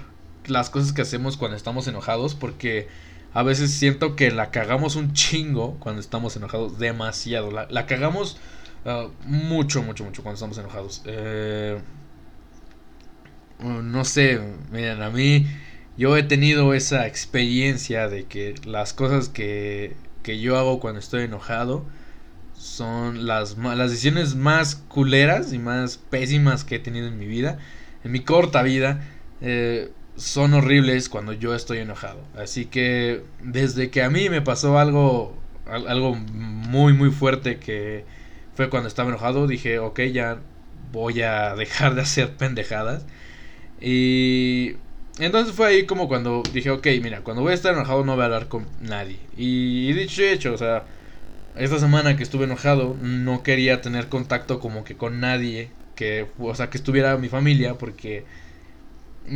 las 0.45 0.69
cosas 0.69 0.93
que 0.93 1.01
hacemos 1.01 1.37
cuando 1.37 1.57
estamos 1.57 1.87
enojados 1.87 2.35
porque 2.35 2.87
a 3.33 3.43
veces 3.43 3.71
siento 3.71 4.15
que 4.15 4.31
la 4.31 4.51
cagamos 4.51 4.95
un 4.95 5.13
chingo 5.13 5.77
cuando 5.79 6.01
estamos 6.01 6.35
enojados, 6.35 6.79
demasiado. 6.79 7.51
La, 7.51 7.85
cagamos 7.85 8.37
uh, 8.85 9.09
mucho, 9.25 9.83
mucho, 9.83 10.03
mucho 10.03 10.23
cuando 10.23 10.35
estamos 10.35 10.57
enojados. 10.57 11.03
Eh, 11.05 11.79
uh, 13.63 13.81
no 13.81 14.05
sé, 14.05 14.39
miren, 14.71 15.01
a 15.01 15.09
mí 15.09 15.45
yo 15.97 16.15
he 16.17 16.23
tenido 16.23 16.73
esa 16.73 17.07
experiencia 17.07 18.07
de 18.07 18.25
que 18.25 18.55
las 18.65 18.93
cosas 18.93 19.29
que, 19.29 19.95
que 20.23 20.39
yo 20.39 20.57
hago 20.57 20.79
cuando 20.79 20.99
estoy 20.99 21.23
enojado 21.23 21.85
son 22.53 23.27
las, 23.27 23.57
las 23.57 23.91
decisiones 23.91 24.35
más 24.35 24.75
culeras 24.75 25.53
y 25.53 25.59
más 25.59 25.97
pésimas 25.97 26.63
que 26.63 26.75
he 26.75 26.79
tenido 26.79 27.07
en 27.07 27.17
mi 27.17 27.25
vida, 27.25 27.59
en 28.03 28.11
mi 28.11 28.21
corta 28.21 28.63
vida. 28.63 29.01
Eh, 29.41 29.91
son 30.17 30.53
horribles 30.55 31.09
cuando 31.09 31.31
yo 31.33 31.55
estoy 31.55 31.79
enojado. 31.79 32.19
Así 32.35 32.65
que 32.65 33.23
desde 33.41 33.89
que 33.89 34.01
a 34.03 34.09
mí 34.09 34.29
me 34.29 34.41
pasó 34.41 34.77
algo, 34.77 35.37
algo 35.65 36.15
muy, 36.15 36.93
muy 36.93 37.11
fuerte 37.11 37.57
que 37.57 38.03
fue 38.55 38.69
cuando 38.69 38.87
estaba 38.87 39.09
enojado, 39.09 39.47
dije, 39.47 39.79
ok, 39.79 40.01
ya 40.11 40.39
voy 40.91 41.21
a 41.21 41.55
dejar 41.55 41.95
de 41.95 42.01
hacer 42.01 42.31
pendejadas. 42.35 43.05
Y 43.79 44.73
entonces 45.19 45.55
fue 45.55 45.67
ahí 45.67 45.85
como 45.85 46.07
cuando 46.07 46.43
dije, 46.51 46.71
ok, 46.71 46.87
mira, 47.01 47.21
cuando 47.21 47.43
voy 47.43 47.51
a 47.51 47.55
estar 47.55 47.73
enojado 47.73 48.03
no 48.03 48.13
voy 48.13 48.23
a 48.23 48.25
hablar 48.25 48.47
con 48.47 48.65
nadie. 48.81 49.19
Y, 49.37 49.93
dicho 49.93 50.23
y 50.23 50.25
hecho, 50.25 50.53
o 50.53 50.57
sea, 50.57 50.85
esta 51.55 51.79
semana 51.79 52.17
que 52.17 52.23
estuve 52.23 52.45
enojado 52.45 52.95
no 53.01 53.43
quería 53.43 53.81
tener 53.81 54.09
contacto 54.09 54.59
como 54.59 54.83
que 54.83 54.95
con 54.95 55.19
nadie, 55.19 55.69
que, 55.95 56.27
o 56.39 56.55
sea, 56.55 56.69
que 56.69 56.77
estuviera 56.77 57.17
mi 57.17 57.29
familia, 57.29 57.75
porque 57.75 58.25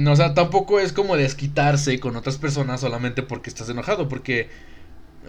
o 0.07 0.15
sea, 0.15 0.33
tampoco 0.33 0.79
es 0.79 0.93
como 0.93 1.17
desquitarse 1.17 1.99
con 1.99 2.15
otras 2.15 2.37
personas 2.37 2.81
solamente 2.81 3.23
porque 3.23 3.49
estás 3.49 3.69
enojado, 3.69 4.07
porque 4.07 4.49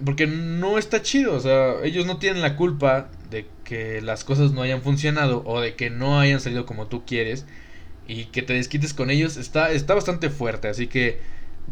porque 0.05 0.27
no 0.27 0.79
está 0.79 1.03
chido, 1.03 1.35
o 1.35 1.41
sea, 1.41 1.75
ellos 1.85 2.07
no 2.07 2.19
tienen 2.19 2.43
la 2.43 2.57
culpa 2.57 3.11
de 3.31 3.47
que 3.65 4.01
las 4.03 4.25
cosas 4.25 4.53
no 4.53 4.63
hayan 4.63 4.83
funcionado 4.83 5.43
o 5.47 5.61
de 5.61 5.75
que 5.77 5.91
no 5.91 6.21
hayan 6.21 6.41
salido 6.41 6.67
como 6.67 6.87
tú 6.89 7.05
quieres 7.07 7.47
y 8.07 8.27
que 8.27 8.43
te 8.43 8.55
desquites 8.55 8.95
con 8.95 9.11
ellos 9.11 9.37
está 9.37 9.71
está 9.73 9.95
bastante 9.95 10.31
fuerte, 10.31 10.69
así 10.69 10.89
que 10.89 11.21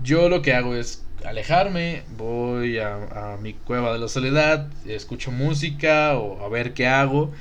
yo 0.02 0.28
lo 0.28 0.42
que 0.42 0.54
hago 0.54 0.74
es 0.76 1.04
alejarme, 1.24 2.02
voy 2.16 2.78
a, 2.78 3.34
a 3.34 3.36
mi 3.38 3.54
cueva 3.54 3.92
de 3.92 3.98
la 3.98 4.08
soledad, 4.08 4.68
escucho 4.86 5.32
música 5.32 6.18
o 6.18 6.44
a 6.44 6.48
ver 6.48 6.74
qué 6.74 6.86
hago 6.86 7.32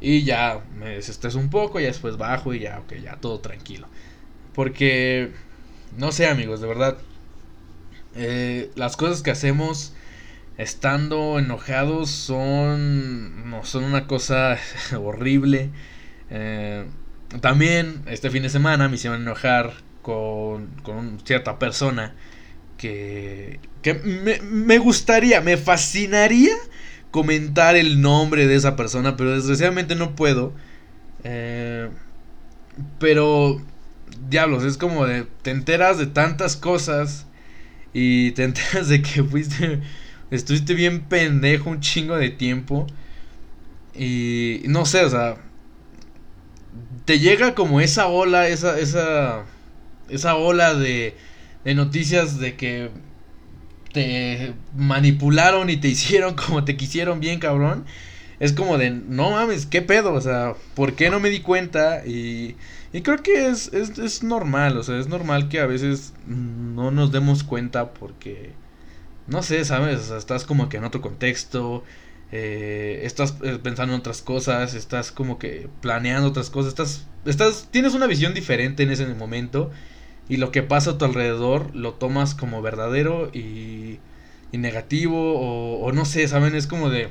y 0.00 0.24
ya 0.24 0.60
me 0.78 0.90
desestreso 0.90 1.38
un 1.38 1.50
poco 1.50 1.80
y 1.80 1.84
después 1.84 2.16
bajo 2.16 2.54
y 2.54 2.60
ya, 2.60 2.80
ok, 2.80 2.94
ya 3.02 3.16
todo 3.16 3.40
tranquilo. 3.40 3.88
Porque, 4.54 5.30
no 5.96 6.12
sé 6.12 6.28
amigos, 6.28 6.60
de 6.60 6.66
verdad, 6.68 6.98
eh, 8.14 8.70
las 8.76 8.96
cosas 8.96 9.22
que 9.22 9.30
hacemos 9.30 9.92
estando 10.56 11.38
enojados 11.38 12.10
son, 12.10 13.50
no, 13.50 13.64
son 13.64 13.84
una 13.84 14.06
cosa 14.06 14.58
horrible. 14.96 15.70
Eh, 16.30 16.84
también 17.40 18.02
este 18.06 18.30
fin 18.30 18.42
de 18.42 18.48
semana 18.48 18.88
me 18.88 18.94
hicieron 18.96 19.22
enojar 19.22 19.72
con, 20.02 20.68
con 20.82 21.18
cierta 21.24 21.58
persona 21.58 22.14
que, 22.78 23.58
que 23.82 23.94
me, 23.94 24.40
me, 24.40 24.78
gustaría, 24.78 25.40
me 25.40 25.56
fascinaría 25.56 26.54
comentar 27.10 27.76
el 27.76 28.00
nombre 28.00 28.46
de 28.46 28.56
esa 28.56 28.76
persona, 28.76 29.16
pero 29.16 29.32
desgraciadamente 29.32 29.94
no 29.96 30.14
puedo. 30.14 30.52
Eh, 31.24 31.88
pero 32.98 33.60
diablos, 34.28 34.64
es 34.64 34.76
como 34.78 35.06
de, 35.06 35.26
te 35.42 35.50
enteras 35.50 35.98
de 35.98 36.06
tantas 36.06 36.56
cosas 36.56 37.26
y 37.92 38.32
te 38.32 38.44
enteras 38.44 38.88
de 38.88 39.02
que 39.02 39.22
fuiste, 39.22 39.80
estuviste 40.30 40.74
bien 40.74 41.02
pendejo 41.02 41.70
un 41.70 41.80
chingo 41.80 42.16
de 42.16 42.30
tiempo 42.30 42.86
y 43.94 44.62
no 44.66 44.86
sé, 44.86 45.04
o 45.04 45.10
sea, 45.10 45.36
te 47.04 47.18
llega 47.18 47.54
como 47.54 47.80
esa 47.80 48.08
ola, 48.08 48.48
esa, 48.48 48.78
esa, 48.78 49.44
esa 50.08 50.36
ola 50.36 50.74
de, 50.74 51.16
de 51.64 51.74
noticias 51.74 52.38
de 52.38 52.56
que 52.56 52.90
te 53.92 54.54
manipularon 54.74 55.70
y 55.70 55.76
te 55.76 55.88
hicieron 55.88 56.34
como 56.46 56.64
te 56.64 56.76
quisieron 56.76 57.20
bien, 57.20 57.38
cabrón. 57.38 57.84
Es 58.40 58.52
como 58.52 58.78
de, 58.78 58.90
no 58.90 59.30
mames, 59.30 59.64
¿qué 59.64 59.80
pedo? 59.80 60.12
O 60.12 60.20
sea, 60.20 60.54
¿por 60.74 60.94
qué 60.94 61.08
no 61.08 61.20
me 61.20 61.30
di 61.30 61.40
cuenta? 61.40 62.04
Y 62.04 62.56
y 62.94 63.02
creo 63.02 63.24
que 63.24 63.48
es, 63.48 63.72
es, 63.72 63.98
es 63.98 64.22
normal, 64.22 64.78
o 64.78 64.84
sea, 64.84 65.00
es 65.00 65.08
normal 65.08 65.48
que 65.48 65.58
a 65.58 65.66
veces 65.66 66.14
no 66.28 66.92
nos 66.92 67.10
demos 67.10 67.42
cuenta 67.42 67.92
porque, 67.92 68.52
no 69.26 69.42
sé, 69.42 69.64
¿sabes? 69.64 69.98
O 69.98 70.04
sea, 70.04 70.16
estás 70.16 70.44
como 70.44 70.68
que 70.68 70.76
en 70.76 70.84
otro 70.84 71.00
contexto, 71.00 71.82
eh, 72.30 73.00
estás 73.02 73.36
eh, 73.42 73.58
pensando 73.60 73.94
en 73.94 73.98
otras 73.98 74.22
cosas, 74.22 74.74
estás 74.74 75.10
como 75.10 75.40
que 75.40 75.68
planeando 75.80 76.28
otras 76.28 76.50
cosas, 76.50 76.68
estás, 76.68 77.06
estás, 77.26 77.68
tienes 77.72 77.94
una 77.94 78.06
visión 78.06 78.32
diferente 78.32 78.84
en 78.84 78.92
ese 78.92 79.12
momento 79.12 79.72
y 80.28 80.36
lo 80.36 80.52
que 80.52 80.62
pasa 80.62 80.92
a 80.92 80.98
tu 80.98 81.04
alrededor 81.04 81.74
lo 81.74 81.94
tomas 81.94 82.36
como 82.36 82.62
verdadero 82.62 83.28
y, 83.34 83.98
y 84.52 84.58
negativo 84.58 85.34
o, 85.34 85.84
o 85.84 85.90
no 85.90 86.04
sé, 86.04 86.28
¿saben? 86.28 86.54
Es 86.54 86.68
como 86.68 86.90
de... 86.90 87.08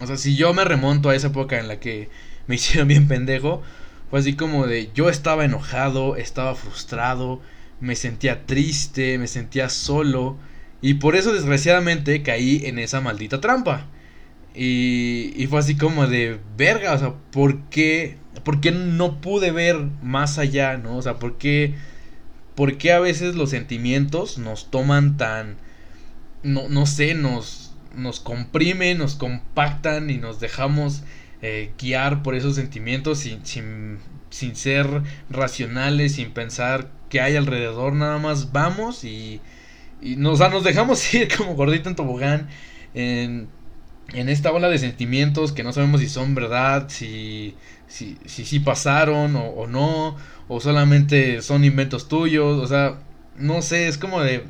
O 0.00 0.06
sea, 0.06 0.18
si 0.18 0.36
yo 0.36 0.52
me 0.52 0.64
remonto 0.64 1.08
a 1.08 1.14
esa 1.14 1.28
época 1.28 1.58
en 1.58 1.66
la 1.66 1.80
que 1.80 2.10
me 2.46 2.54
hicieron 2.56 2.88
bien 2.88 3.08
pendejo, 3.08 3.62
fue 4.10 4.20
así 4.20 4.34
como 4.34 4.66
de 4.66 4.90
yo 4.94 5.08
estaba 5.08 5.44
enojado, 5.44 6.16
estaba 6.16 6.54
frustrado, 6.54 7.40
me 7.80 7.96
sentía 7.96 8.46
triste, 8.46 9.18
me 9.18 9.26
sentía 9.26 9.68
solo 9.68 10.36
y 10.80 10.94
por 10.94 11.16
eso 11.16 11.32
desgraciadamente 11.32 12.22
caí 12.22 12.62
en 12.64 12.78
esa 12.78 13.00
maldita 13.00 13.40
trampa. 13.40 13.86
Y, 14.54 15.32
y 15.36 15.46
fue 15.48 15.58
así 15.58 15.76
como 15.76 16.06
de 16.06 16.38
verga, 16.56 16.94
o 16.94 16.98
sea, 16.98 17.14
¿por 17.30 17.60
qué, 17.64 18.16
¿por 18.42 18.60
qué 18.60 18.72
no 18.72 19.20
pude 19.20 19.50
ver 19.50 19.76
más 20.02 20.38
allá, 20.38 20.78
no? 20.78 20.96
O 20.96 21.02
sea, 21.02 21.18
¿por 21.18 21.36
qué, 21.36 21.74
¿por 22.54 22.78
qué 22.78 22.92
a 22.92 23.00
veces 23.00 23.34
los 23.34 23.50
sentimientos 23.50 24.38
nos 24.38 24.70
toman 24.70 25.18
tan, 25.18 25.56
no, 26.42 26.68
no 26.70 26.86
sé, 26.86 27.14
nos, 27.14 27.74
nos 27.94 28.20
comprimen, 28.20 28.98
nos 28.98 29.14
compactan 29.16 30.08
y 30.08 30.16
nos 30.16 30.40
dejamos 30.40 31.02
eh, 31.46 31.72
guiar 31.78 32.22
por 32.22 32.34
esos 32.34 32.56
sentimientos 32.56 33.18
sin, 33.20 33.44
sin, 33.46 33.98
sin, 34.30 34.56
ser 34.56 34.86
racionales, 35.30 36.14
sin 36.14 36.32
pensar 36.32 36.88
qué 37.08 37.20
hay 37.20 37.36
alrededor, 37.36 37.92
nada 37.94 38.18
más 38.18 38.52
vamos 38.52 39.04
y, 39.04 39.40
y 40.02 40.16
nos, 40.16 40.40
nos 40.40 40.64
dejamos 40.64 41.14
ir 41.14 41.28
como 41.36 41.54
gordito 41.54 41.88
en 41.88 41.96
tobogán 41.96 42.48
en, 42.94 43.48
en 44.12 44.28
esta 44.28 44.52
ola 44.52 44.68
de 44.68 44.78
sentimientos 44.78 45.52
que 45.52 45.62
no 45.62 45.72
sabemos 45.72 46.00
si 46.00 46.08
son 46.08 46.34
verdad, 46.34 46.86
si 46.88 47.54
si, 47.88 48.18
si, 48.26 48.44
si 48.44 48.60
pasaron 48.60 49.36
o, 49.36 49.46
o, 49.46 49.66
no, 49.66 50.16
o 50.48 50.60
solamente 50.60 51.40
son 51.42 51.64
inventos 51.64 52.08
tuyos, 52.08 52.60
o 52.62 52.66
sea, 52.66 52.98
no 53.36 53.62
sé, 53.62 53.88
es 53.88 53.98
como 53.98 54.20
de, 54.20 54.44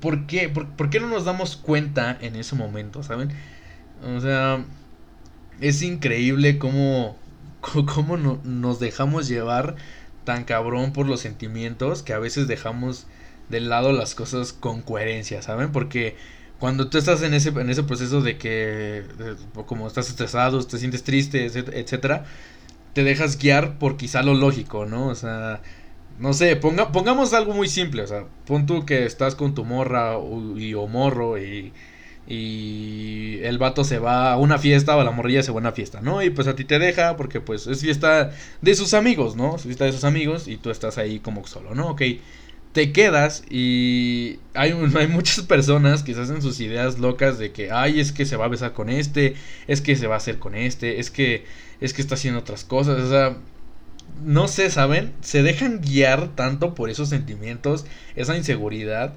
¿por 0.00 0.26
qué, 0.26 0.48
por, 0.48 0.68
por 0.70 0.90
qué 0.90 1.00
no 1.00 1.08
nos 1.08 1.24
damos 1.24 1.56
cuenta 1.56 2.16
en 2.20 2.36
ese 2.36 2.56
momento, 2.56 3.02
¿saben? 3.02 3.30
O 4.16 4.20
sea, 4.20 4.64
es 5.60 5.82
increíble 5.82 6.58
cómo, 6.58 7.16
cómo 7.94 8.16
no, 8.16 8.40
nos 8.44 8.80
dejamos 8.80 9.28
llevar 9.28 9.76
tan 10.24 10.44
cabrón 10.44 10.92
por 10.92 11.06
los 11.06 11.20
sentimientos 11.20 12.02
que 12.02 12.12
a 12.12 12.18
veces 12.18 12.48
dejamos 12.48 13.06
de 13.48 13.60
lado 13.60 13.92
las 13.92 14.14
cosas 14.14 14.52
con 14.52 14.82
coherencia, 14.82 15.40
¿saben? 15.42 15.72
Porque 15.72 16.16
cuando 16.58 16.88
tú 16.88 16.98
estás 16.98 17.22
en 17.22 17.34
ese, 17.34 17.50
en 17.50 17.70
ese 17.70 17.82
proceso 17.82 18.20
de 18.20 18.36
que, 18.36 19.04
como 19.66 19.86
estás 19.86 20.08
estresado, 20.08 20.62
te 20.66 20.78
sientes 20.78 21.02
triste, 21.04 21.46
etcétera, 21.46 22.26
te 22.92 23.04
dejas 23.04 23.38
guiar 23.38 23.78
por 23.78 23.96
quizá 23.96 24.22
lo 24.22 24.34
lógico, 24.34 24.84
¿no? 24.84 25.06
O 25.08 25.14
sea, 25.14 25.62
no 26.18 26.32
sé, 26.32 26.56
ponga, 26.56 26.90
pongamos 26.92 27.32
algo 27.32 27.54
muy 27.54 27.68
simple, 27.68 28.02
o 28.02 28.06
sea, 28.06 28.24
pon 28.46 28.66
tú 28.66 28.84
que 28.84 29.06
estás 29.06 29.34
con 29.34 29.54
tu 29.54 29.64
morra 29.64 30.18
y, 30.56 30.74
o 30.74 30.86
morro 30.88 31.38
y, 31.38 31.72
y 32.28 33.38
el 33.42 33.58
vato 33.58 33.84
se 33.84 33.98
va 33.98 34.32
a 34.32 34.36
una 34.36 34.58
fiesta 34.58 34.96
o 34.96 35.02
la 35.02 35.10
morrilla 35.10 35.42
se 35.42 35.50
va 35.50 35.58
a 35.58 35.60
una 35.60 35.72
fiesta, 35.72 36.00
¿no? 36.02 36.22
Y 36.22 36.30
pues 36.30 36.46
a 36.46 36.54
ti 36.54 36.64
te 36.64 36.78
deja 36.78 37.16
porque 37.16 37.40
pues 37.40 37.66
es 37.66 37.80
fiesta 37.80 38.32
de 38.60 38.74
sus 38.74 38.94
amigos, 38.94 39.34
¿no? 39.34 39.56
Es 39.56 39.62
fiesta 39.62 39.86
de 39.86 39.92
sus 39.92 40.04
amigos 40.04 40.46
y 40.46 40.58
tú 40.58 40.70
estás 40.70 40.98
ahí 40.98 41.20
como 41.20 41.46
solo, 41.46 41.74
¿no? 41.74 41.88
Ok 41.90 42.02
te 42.72 42.92
quedas 42.92 43.42
y 43.50 44.38
hay, 44.54 44.72
hay 44.94 45.08
muchas 45.08 45.44
personas 45.44 46.02
que 46.02 46.14
se 46.14 46.20
hacen 46.20 46.42
sus 46.42 46.60
ideas 46.60 46.98
locas 46.98 47.38
de 47.38 47.52
que, 47.52 47.70
ay, 47.70 48.00
es 48.00 48.12
que 48.12 48.26
se 48.26 48.36
va 48.36 48.44
a 48.46 48.48
besar 48.48 48.72
con 48.72 48.88
este, 48.90 49.34
es 49.66 49.80
que 49.80 49.96
se 49.96 50.06
va 50.06 50.14
a 50.14 50.18
hacer 50.18 50.38
con 50.38 50.54
este, 50.54 51.00
es 51.00 51.10
que, 51.10 51.44
es 51.80 51.92
que 51.92 52.02
está 52.02 52.14
haciendo 52.14 52.40
otras 52.40 52.64
cosas, 52.64 53.00
o 53.00 53.08
sea, 53.10 53.36
no 54.24 54.48
sé, 54.48 54.70
¿saben? 54.70 55.12
Se 55.20 55.42
dejan 55.42 55.80
guiar 55.80 56.34
tanto 56.34 56.74
por 56.74 56.90
esos 56.90 57.08
sentimientos, 57.08 57.86
esa 58.16 58.36
inseguridad, 58.36 59.14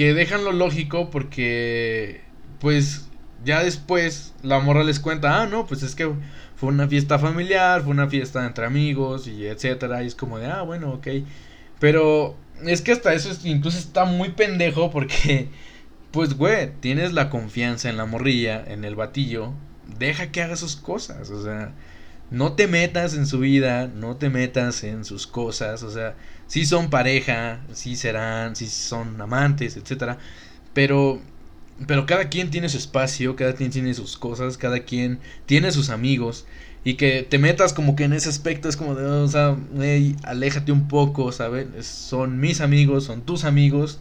que 0.00 0.14
dejan 0.14 0.44
lo 0.44 0.52
lógico 0.52 1.10
porque, 1.10 2.22
pues, 2.58 3.10
ya 3.44 3.62
después 3.62 4.32
la 4.42 4.58
morra 4.58 4.82
les 4.82 4.98
cuenta, 4.98 5.42
ah, 5.42 5.46
no, 5.46 5.66
pues 5.66 5.82
es 5.82 5.94
que 5.94 6.10
fue 6.56 6.70
una 6.70 6.88
fiesta 6.88 7.18
familiar, 7.18 7.82
fue 7.82 7.90
una 7.90 8.08
fiesta 8.08 8.46
entre 8.46 8.64
amigos 8.64 9.26
y 9.26 9.44
etcétera, 9.44 10.02
y 10.02 10.06
es 10.06 10.14
como 10.14 10.38
de, 10.38 10.46
ah, 10.46 10.62
bueno, 10.62 10.92
ok. 10.92 11.06
Pero 11.80 12.34
es 12.64 12.80
que 12.80 12.92
hasta 12.92 13.12
eso 13.12 13.28
incluso 13.44 13.76
está 13.76 14.06
muy 14.06 14.30
pendejo 14.30 14.90
porque, 14.90 15.50
pues, 16.12 16.32
güey, 16.32 16.70
tienes 16.80 17.12
la 17.12 17.28
confianza 17.28 17.90
en 17.90 17.98
la 17.98 18.06
morrilla, 18.06 18.64
en 18.66 18.86
el 18.86 18.94
batillo. 18.96 19.52
Deja 19.98 20.32
que 20.32 20.40
haga 20.40 20.56
sus 20.56 20.76
cosas, 20.76 21.28
o 21.28 21.44
sea, 21.44 21.74
no 22.30 22.54
te 22.54 22.68
metas 22.68 23.12
en 23.12 23.26
su 23.26 23.38
vida, 23.40 23.86
no 23.86 24.16
te 24.16 24.30
metas 24.30 24.82
en 24.82 25.04
sus 25.04 25.26
cosas, 25.26 25.82
o 25.82 25.90
sea, 25.90 26.14
si 26.50 26.66
son 26.66 26.90
pareja, 26.90 27.60
si 27.74 27.94
serán, 27.94 28.56
si 28.56 28.66
son 28.66 29.20
amantes, 29.20 29.76
etcétera, 29.76 30.18
pero 30.74 31.20
pero 31.86 32.06
cada 32.06 32.28
quien 32.28 32.50
tiene 32.50 32.68
su 32.68 32.76
espacio, 32.76 33.36
cada 33.36 33.54
quien 33.54 33.70
tiene 33.70 33.94
sus 33.94 34.18
cosas, 34.18 34.58
cada 34.58 34.80
quien 34.80 35.20
tiene 35.46 35.70
sus 35.70 35.90
amigos 35.90 36.46
y 36.84 36.94
que 36.94 37.22
te 37.22 37.38
metas 37.38 37.72
como 37.72 37.94
que 37.94 38.02
en 38.02 38.12
ese 38.14 38.28
aspecto 38.28 38.68
es 38.68 38.76
como 38.76 38.96
de, 38.96 39.04
o 39.06 39.28
sea, 39.28 39.56
hey, 39.78 40.16
aléjate 40.24 40.72
un 40.72 40.88
poco, 40.88 41.30
¿sabes? 41.30 41.68
Son 41.86 42.40
mis 42.40 42.60
amigos, 42.60 43.04
son 43.04 43.22
tus 43.22 43.44
amigos, 43.44 44.00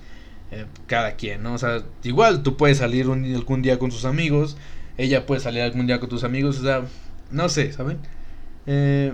eh, 0.50 0.66
cada 0.88 1.18
quien, 1.18 1.44
¿no? 1.44 1.54
O 1.54 1.58
sea, 1.60 1.84
igual 2.04 2.42
tú 2.42 2.58
puedes 2.58 2.80
salir 2.80 3.06
algún 3.06 3.62
día 3.62 3.78
con 3.78 3.92
tus 3.92 4.06
amigos, 4.06 4.58
ella 4.98 5.28
puede 5.28 5.40
salir 5.40 5.62
algún 5.62 5.86
día 5.86 6.00
con 6.00 6.10
tus 6.10 6.24
amigos, 6.24 6.58
o 6.58 6.64
sea, 6.64 6.82
no 7.30 7.48
sé, 7.48 7.74
¿saben? 7.74 8.00
Eh, 8.66 9.14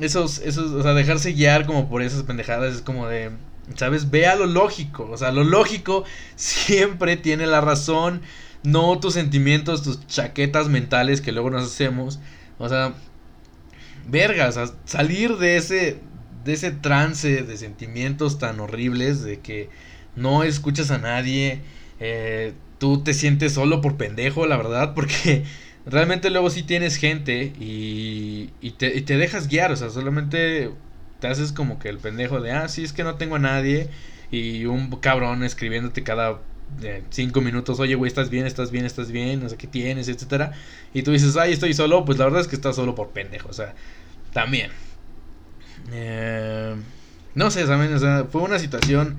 esos, 0.00 0.38
esos, 0.38 0.72
o 0.72 0.82
sea, 0.82 0.94
dejarse 0.94 1.32
guiar 1.32 1.66
como 1.66 1.88
por 1.88 2.02
esas 2.02 2.22
pendejadas 2.22 2.74
es 2.74 2.82
como 2.82 3.06
de, 3.06 3.30
¿sabes? 3.76 4.10
Vea 4.10 4.36
lo 4.36 4.46
lógico, 4.46 5.08
o 5.10 5.16
sea, 5.16 5.32
lo 5.32 5.44
lógico 5.44 6.04
siempre 6.36 7.16
tiene 7.16 7.46
la 7.46 7.60
razón, 7.60 8.22
no 8.62 8.98
tus 9.00 9.14
sentimientos, 9.14 9.82
tus 9.82 10.06
chaquetas 10.06 10.68
mentales 10.68 11.20
que 11.20 11.32
luego 11.32 11.50
nos 11.50 11.64
hacemos 11.64 12.20
o 12.60 12.68
sea, 12.68 12.92
vergas, 14.06 14.74
salir 14.84 15.38
de 15.38 15.56
ese, 15.56 15.98
de 16.44 16.52
ese 16.52 16.70
trance 16.70 17.42
de 17.42 17.56
sentimientos 17.56 18.38
tan 18.38 18.60
horribles 18.60 19.22
de 19.22 19.40
que 19.40 19.70
no 20.14 20.42
escuchas 20.42 20.90
a 20.90 20.98
nadie, 20.98 21.62
eh, 22.00 22.52
tú 22.76 23.02
te 23.02 23.14
sientes 23.14 23.54
solo 23.54 23.80
por 23.80 23.96
pendejo, 23.96 24.46
la 24.46 24.58
verdad, 24.58 24.92
porque 24.94 25.44
realmente 25.86 26.30
luego 26.30 26.50
sí 26.50 26.62
tienes 26.62 26.96
gente 26.96 27.52
y, 27.58 28.50
y, 28.60 28.72
te, 28.72 28.96
y 28.96 29.02
te 29.02 29.16
dejas 29.16 29.48
guiar, 29.48 29.72
o 29.72 29.76
sea, 29.76 29.90
solamente 29.90 30.70
te 31.20 31.26
haces 31.26 31.52
como 31.52 31.78
que 31.78 31.88
el 31.88 31.98
pendejo 31.98 32.40
de, 32.40 32.52
ah, 32.52 32.68
sí, 32.68 32.84
es 32.84 32.92
que 32.92 33.04
no 33.04 33.16
tengo 33.16 33.36
a 33.36 33.38
nadie 33.38 33.88
y 34.30 34.66
un 34.66 34.90
cabrón 35.00 35.42
escribiéndote 35.42 36.02
cada 36.02 36.40
de 36.78 37.02
cinco 37.10 37.40
minutos, 37.40 37.80
oye, 37.80 37.94
güey, 37.94 38.08
estás 38.08 38.30
bien, 38.30 38.46
estás 38.46 38.70
bien, 38.70 38.84
estás 38.84 39.10
bien, 39.10 39.42
no 39.42 39.48
sé 39.48 39.56
qué 39.56 39.66
tienes, 39.66 40.08
etcétera. 40.08 40.52
Y 40.94 41.02
tú 41.02 41.10
dices, 41.10 41.36
ay, 41.36 41.52
estoy 41.52 41.74
solo, 41.74 42.04
pues 42.04 42.18
la 42.18 42.24
verdad 42.24 42.40
es 42.40 42.48
que 42.48 42.56
estás 42.56 42.76
solo 42.76 42.94
por 42.94 43.10
pendejo, 43.10 43.48
o 43.48 43.52
sea, 43.52 43.74
también. 44.32 44.70
Eh, 45.92 46.76
no 47.34 47.50
sé, 47.50 47.66
¿saben? 47.66 47.92
O 47.92 47.98
sea, 47.98 48.26
fue 48.30 48.42
una 48.42 48.58
situación 48.58 49.18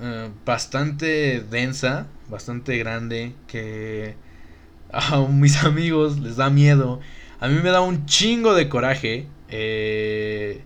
eh, 0.00 0.30
bastante 0.44 1.40
densa, 1.40 2.06
bastante 2.28 2.76
grande, 2.78 3.34
que 3.46 4.16
a 5.12 5.20
mis 5.28 5.62
amigos 5.64 6.18
les 6.18 6.36
da 6.36 6.50
miedo. 6.50 7.00
A 7.40 7.48
mí 7.48 7.60
me 7.62 7.70
da 7.70 7.80
un 7.80 8.06
chingo 8.06 8.54
de 8.54 8.68
coraje, 8.68 9.26
eh, 9.48 10.62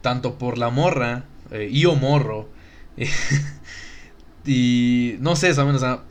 tanto 0.00 0.38
por 0.38 0.58
la 0.58 0.70
morra 0.70 1.24
y 1.70 1.84
o 1.86 1.94
morro. 1.94 2.48
Y 4.46 5.16
no 5.20 5.36
sé, 5.36 5.54
¿saben? 5.54 5.76
O 5.76 5.78
sea, 5.78 6.02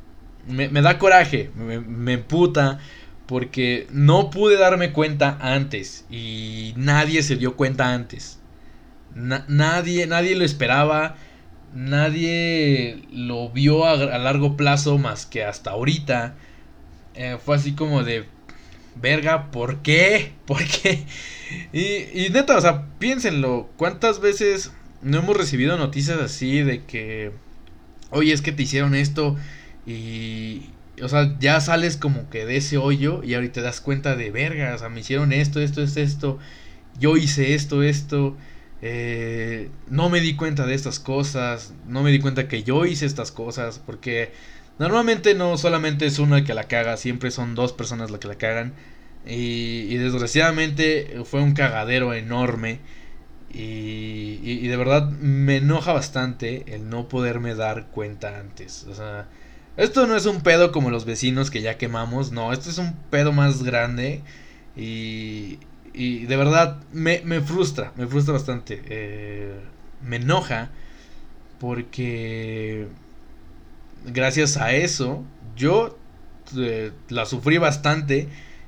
me, 0.48 0.70
da 0.70 0.98
coraje, 0.98 1.52
me, 1.56 1.80
me 1.80 2.18
puta. 2.18 2.80
Porque 3.26 3.88
no 3.92 4.30
pude 4.30 4.58
darme 4.58 4.92
cuenta 4.92 5.38
antes. 5.40 6.06
Y 6.10 6.74
nadie 6.76 7.24
se 7.24 7.38
dio 7.38 7.56
cuenta 7.56 7.94
antes. 7.94 8.40
nadie, 9.16 10.08
nadie 10.08 10.36
lo 10.36 10.44
esperaba. 10.44 11.16
Nadie 11.74 13.04
lo 13.14 13.50
vio 13.50 13.86
a, 13.86 13.96
largo 13.96 14.58
plazo 14.58 14.98
más 14.98 15.26
que 15.26 15.46
hasta 15.46 15.72
ahorita. 15.72 16.36
Eh, 17.16 17.38
fue 17.44 17.56
así 17.56 17.74
como 17.74 18.04
de... 18.04 18.26
Verga, 18.96 19.52
¿por 19.52 19.82
qué? 19.82 20.34
¿Por 20.46 20.66
qué? 20.66 21.06
Y, 21.72 22.26
y 22.26 22.30
neta, 22.30 22.58
o 22.58 22.62
sea, 22.62 22.88
piénsenlo. 23.00 23.70
¿Cuántas 23.78 24.20
veces 24.20 24.72
no 25.02 25.20
hemos 25.20 25.38
recibido 25.38 25.78
noticias 25.78 26.20
así 26.20 26.62
de 26.62 26.84
que 26.84 27.32
oye, 28.12 28.34
es 28.34 28.42
que 28.42 28.52
te 28.52 28.64
hicieron 28.64 28.94
esto 28.94 29.36
y, 29.88 30.70
o 31.02 31.08
sea, 31.08 31.36
ya 31.40 31.60
sales 31.60 31.98
como 31.98 32.30
que 32.30 32.46
de 32.46 32.58
ese 32.58 32.78
hoyo 32.78 33.24
y 33.24 33.34
ahorita 33.34 33.54
te 33.56 33.62
das 33.62 33.82
cuenta 33.82 34.16
de, 34.16 34.30
verga, 34.30 34.76
o 34.76 34.78
sea, 34.78 34.90
me 34.90 35.00
hicieron 35.00 35.34
esto, 35.34 35.60
esto, 35.60 35.82
es 35.82 35.98
esto, 35.98 36.38
yo 37.00 37.18
hice 37.18 37.56
esto, 37.56 37.82
esto, 37.82 38.38
eh, 38.82 39.70
no 39.88 40.10
me 40.10 40.22
di 40.22 40.36
cuenta 40.36 40.66
de 40.66 40.76
estas 40.76 41.00
cosas, 41.00 41.74
no 41.88 42.04
me 42.04 42.12
di 42.12 42.20
cuenta 42.20 42.48
que 42.48 42.64
yo 42.64 42.86
hice 42.86 43.06
estas 43.06 43.32
cosas, 43.32 43.80
porque 43.84 44.34
normalmente 44.80 45.34
no 45.36 45.58
solamente 45.58 46.06
es 46.06 46.20
una 46.20 46.44
que 46.44 46.54
la 46.54 46.66
caga, 46.66 46.98
siempre 46.98 47.32
son 47.32 47.56
dos 47.56 47.74
personas 47.74 48.12
las 48.12 48.20
que 48.20 48.28
la 48.28 48.36
cagan. 48.36 48.74
Y, 49.26 49.88
y 49.90 49.98
desgraciadamente 49.98 51.22
fue 51.26 51.42
un 51.42 51.54
cagadero 51.54 52.14
enorme. 52.14 52.80
Y, 53.54 54.68
de 54.68 54.78
verdad 54.78 55.10
me 55.10 55.58
enoja 55.58 55.94
bastante 55.94 56.74
el 56.74 56.90
no 56.90 57.08
poderme 57.08 57.56
dar 57.56 57.88
cuenta 57.88 58.40
antes. 58.40 58.86
O 58.90 58.96
sea, 58.96 59.28
esto 59.78 60.08
no 60.08 60.16
es 60.16 60.26
un 60.26 60.42
pedo 60.42 60.72
como 60.72 60.90
los 60.92 61.06
vecinos 61.06 61.52
que 61.52 61.62
ya 61.62 61.78
quemamos, 61.78 62.32
no, 62.32 62.54
esto 62.54 62.70
es 62.70 62.78
un 62.78 62.94
pedo 63.10 63.32
más 63.34 63.64
grande 63.64 64.22
y, 64.76 65.60
y 65.94 66.26
de 66.26 66.38
verdad 66.38 66.80
me, 66.94 67.20
frustra, 67.42 67.92
me 67.98 68.08
frustra 68.08 68.34
bastante. 68.34 68.82
Eh, 68.86 69.54
me 70.04 70.18
enoja 70.18 70.70
porque 71.60 72.88
gracias 74.06 74.58
a 74.58 74.74
eso 74.74 75.24
yo 75.56 75.98
eh, 76.58 76.92
la 77.10 77.26
sufrí 77.26 77.58
bastante 77.58 78.28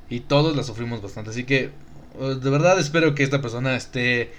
y 0.09 0.21
todos 0.21 0.55
la 0.55 0.63
sufrimos 0.63 1.01
bastante. 1.01 1.31
Así 1.31 1.43
que 1.43 1.71
de 2.19 2.49
verdad 2.49 2.79
espero 2.79 3.15
que 3.15 3.23
esta 3.23 3.41
persona 3.41 3.75
esté 3.75 4.31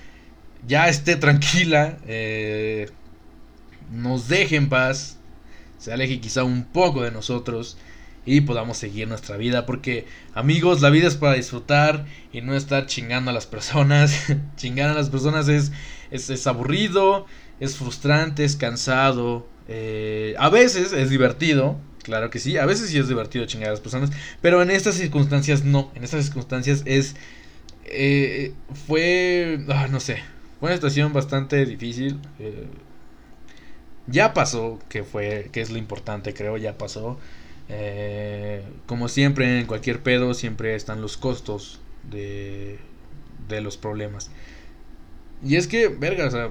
ya 0.66 0.88
esté 0.88 1.16
tranquila, 1.16 1.98
eh, 2.06 2.88
nos 3.92 4.28
deje 4.28 4.56
en 4.56 4.68
paz, 4.68 5.18
se 5.78 5.92
aleje 5.92 6.20
quizá 6.20 6.44
un 6.44 6.64
poco 6.64 7.02
de 7.02 7.10
nosotros 7.10 7.76
y 8.26 8.42
podamos 8.42 8.78
seguir 8.78 9.08
nuestra 9.08 9.36
vida. 9.36 9.66
Porque 9.66 10.06
amigos, 10.34 10.80
la 10.80 10.90
vida 10.90 11.08
es 11.08 11.16
para 11.16 11.34
disfrutar 11.34 12.06
y 12.32 12.40
no 12.40 12.54
estar 12.54 12.86
chingando 12.86 13.30
a 13.30 13.34
las 13.34 13.46
personas. 13.46 14.32
Chingar 14.56 14.90
a 14.90 14.94
las 14.94 15.10
personas 15.10 15.48
es, 15.48 15.72
es, 16.10 16.46
aburrido, 16.46 17.26
es 17.60 17.76
frustrante, 17.76 18.44
es 18.44 18.56
cansado. 18.56 19.46
Eh, 19.68 20.34
a 20.38 20.50
veces 20.50 20.92
es 20.92 21.10
divertido, 21.10 21.78
Claro 22.04 22.28
que 22.28 22.38
sí, 22.38 22.58
a 22.58 22.66
veces 22.66 22.90
sí 22.90 22.98
es 22.98 23.08
divertido 23.08 23.46
chingar 23.46 23.68
a 23.68 23.72
las 23.72 23.80
personas, 23.80 24.10
pero 24.42 24.60
en 24.60 24.70
estas 24.70 24.94
circunstancias 24.94 25.64
no, 25.64 25.90
en 25.94 26.04
estas 26.04 26.26
circunstancias 26.26 26.82
es... 26.84 27.16
Eh, 27.86 28.52
fue... 28.86 29.64
Ah, 29.70 29.88
no 29.90 30.00
sé, 30.00 30.18
fue 30.60 30.68
una 30.68 30.76
situación 30.76 31.14
bastante 31.14 31.64
difícil. 31.64 32.20
Eh, 32.38 32.66
ya 34.06 34.34
pasó, 34.34 34.78
que 34.90 35.02
fue, 35.02 35.48
que 35.50 35.62
es 35.62 35.70
lo 35.70 35.78
importante 35.78 36.34
creo, 36.34 36.58
ya 36.58 36.76
pasó. 36.76 37.18
Eh, 37.70 38.62
como 38.84 39.08
siempre 39.08 39.58
en 39.60 39.66
cualquier 39.66 40.02
pedo 40.02 40.34
siempre 40.34 40.74
están 40.74 41.00
los 41.00 41.16
costos 41.16 41.80
de, 42.10 42.78
de 43.48 43.62
los 43.62 43.78
problemas. 43.78 44.30
Y 45.42 45.56
es 45.56 45.68
que, 45.68 45.88
verga, 45.88 46.26
o 46.26 46.30
sea, 46.30 46.50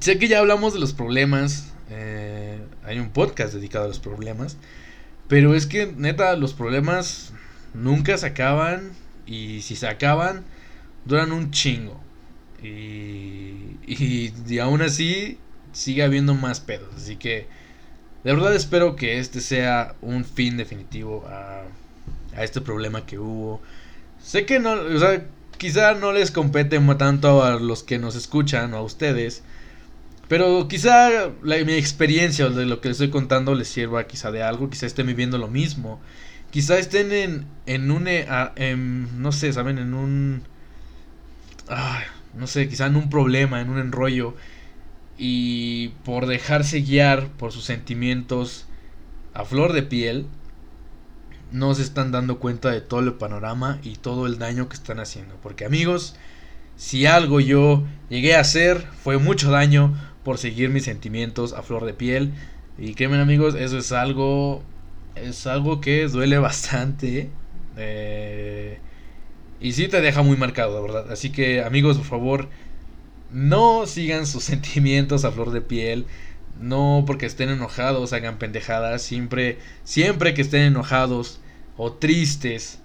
sé 0.00 0.18
que 0.18 0.28
ya 0.28 0.40
hablamos 0.40 0.74
de 0.74 0.80
los 0.80 0.92
problemas 0.92 1.73
eh, 1.90 2.58
hay 2.84 2.98
un 2.98 3.10
podcast 3.10 3.54
dedicado 3.54 3.84
a 3.84 3.88
los 3.88 3.98
problemas. 3.98 4.56
Pero 5.28 5.54
es 5.54 5.66
que, 5.66 5.92
neta, 5.96 6.36
los 6.36 6.54
problemas 6.54 7.32
nunca 7.72 8.18
se 8.18 8.26
acaban. 8.26 8.92
Y 9.26 9.62
si 9.62 9.76
se 9.76 9.88
acaban, 9.88 10.44
duran 11.04 11.32
un 11.32 11.50
chingo. 11.50 12.00
Y, 12.62 13.76
y, 13.86 14.58
aún 14.58 14.82
así, 14.82 15.38
sigue 15.72 16.02
habiendo 16.02 16.34
más 16.34 16.60
pedos. 16.60 16.94
Así 16.96 17.16
que, 17.16 17.46
de 18.24 18.32
verdad 18.32 18.54
espero 18.54 18.96
que 18.96 19.18
este 19.18 19.40
sea 19.40 19.94
un 20.00 20.24
fin 20.24 20.56
definitivo 20.56 21.26
a, 21.28 21.64
a 22.36 22.44
este 22.44 22.60
problema 22.60 23.04
que 23.06 23.18
hubo. 23.18 23.60
Sé 24.22 24.46
que 24.46 24.58
no, 24.58 24.72
o 24.72 24.98
sea, 24.98 25.26
quizá 25.58 25.94
no 25.94 26.12
les 26.12 26.30
compete 26.30 26.80
tanto 26.98 27.44
a 27.44 27.58
los 27.60 27.82
que 27.82 27.98
nos 27.98 28.16
escuchan 28.16 28.72
o 28.74 28.78
a 28.78 28.82
ustedes. 28.82 29.42
Pero 30.28 30.68
quizá 30.68 31.30
mi 31.42 31.74
experiencia 31.74 32.48
de 32.48 32.66
lo 32.66 32.80
que 32.80 32.88
les 32.88 32.96
estoy 32.96 33.10
contando 33.10 33.54
les 33.54 33.68
sirva 33.68 34.06
quizá 34.06 34.30
de 34.30 34.42
algo, 34.42 34.70
quizá 34.70 34.86
estén 34.86 35.06
viviendo 35.06 35.38
lo 35.38 35.48
mismo. 35.48 36.00
Quizá 36.50 36.78
estén 36.78 37.12
en, 37.12 37.46
en 37.66 37.90
un, 37.90 38.06
eh, 38.06 38.76
no 38.76 39.32
sé, 39.32 39.52
¿saben? 39.52 39.78
En 39.78 39.92
un, 39.92 40.42
no 42.34 42.46
sé, 42.46 42.68
quizá 42.68 42.86
en 42.86 42.96
un 42.96 43.10
problema, 43.10 43.60
en 43.60 43.70
un 43.70 43.78
enrollo. 43.78 44.34
Y 45.18 45.88
por 46.04 46.26
dejarse 46.26 46.80
guiar 46.80 47.28
por 47.28 47.52
sus 47.52 47.64
sentimientos 47.64 48.66
a 49.34 49.44
flor 49.44 49.72
de 49.72 49.82
piel, 49.82 50.26
no 51.52 51.74
se 51.74 51.82
están 51.82 52.10
dando 52.12 52.38
cuenta 52.38 52.70
de 52.70 52.80
todo 52.80 53.00
el 53.00 53.14
panorama 53.14 53.78
y 53.82 53.96
todo 53.96 54.26
el 54.26 54.38
daño 54.38 54.68
que 54.68 54.74
están 54.74 55.00
haciendo. 55.00 55.36
Porque 55.42 55.64
amigos, 55.64 56.16
si 56.76 57.06
algo 57.06 57.40
yo 57.40 57.84
llegué 58.08 58.34
a 58.36 58.40
hacer 58.40 58.86
fue 59.02 59.18
mucho 59.18 59.50
daño, 59.50 59.94
por 60.24 60.38
seguir 60.38 60.70
mis 60.70 60.84
sentimientos 60.84 61.52
a 61.52 61.62
flor 61.62 61.84
de 61.84 61.94
piel. 61.94 62.32
Y 62.78 62.94
créanme 62.94 63.18
amigos, 63.20 63.54
eso 63.54 63.78
es 63.78 63.92
algo, 63.92 64.62
es 65.14 65.46
algo 65.46 65.80
que 65.80 66.06
duele 66.08 66.38
bastante. 66.38 67.30
Eh, 67.76 68.78
y 69.60 69.72
sí 69.72 69.88
te 69.88 70.00
deja 70.00 70.22
muy 70.22 70.36
marcado, 70.36 70.76
de 70.76 70.82
verdad. 70.82 71.12
Así 71.12 71.30
que 71.30 71.62
amigos, 71.62 71.98
por 71.98 72.06
favor, 72.06 72.48
no 73.30 73.86
sigan 73.86 74.26
sus 74.26 74.44
sentimientos 74.52 75.24
a 75.24 75.32
flor 75.32 75.50
de 75.52 75.60
piel. 75.60 76.06
No 76.60 77.04
porque 77.06 77.26
estén 77.26 77.50
enojados 77.50 78.12
hagan 78.12 78.38
pendejadas. 78.38 79.02
Siempre, 79.02 79.58
siempre 79.84 80.34
que 80.34 80.42
estén 80.42 80.62
enojados 80.62 81.40
o 81.76 81.92
tristes 81.92 82.80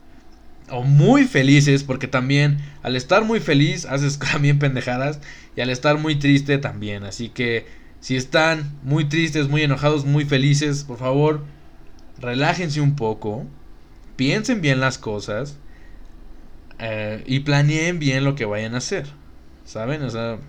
o 0.72 0.84
muy 0.84 1.26
felices, 1.26 1.84
porque 1.84 2.08
también 2.08 2.60
al 2.84 2.96
estar 2.96 3.24
muy 3.24 3.40
feliz 3.40 3.86
haces 3.86 4.20
también 4.32 4.60
pendejadas 4.60 5.20
y 5.56 5.62
al 5.62 5.70
estar 5.70 5.98
muy 5.98 6.16
triste 6.18 6.58
también. 6.58 7.04
Así 7.04 7.30
que 7.30 7.66
si 8.00 8.16
están 8.16 8.78
muy 8.84 9.06
tristes, 9.06 9.50
muy 9.50 9.62
enojados, 9.64 10.06
muy 10.06 10.26
felices, 10.26 10.84
por 10.84 10.98
favor, 10.98 11.44
relájense 12.20 12.82
un 12.82 12.96
poco, 12.96 13.46
piensen 14.16 14.62
bien 14.62 14.80
las 14.80 14.98
cosas 14.98 15.58
eh, 16.80 17.24
y 17.26 17.42
planeen 17.42 18.00
bien 18.00 18.24
lo 18.24 18.36
que 18.36 18.46
vayan 18.46 18.76
a 18.76 18.80
hacer. 18.80 19.08
¿Saben? 19.66 20.02
O 20.04 20.10
sea, 20.10 20.40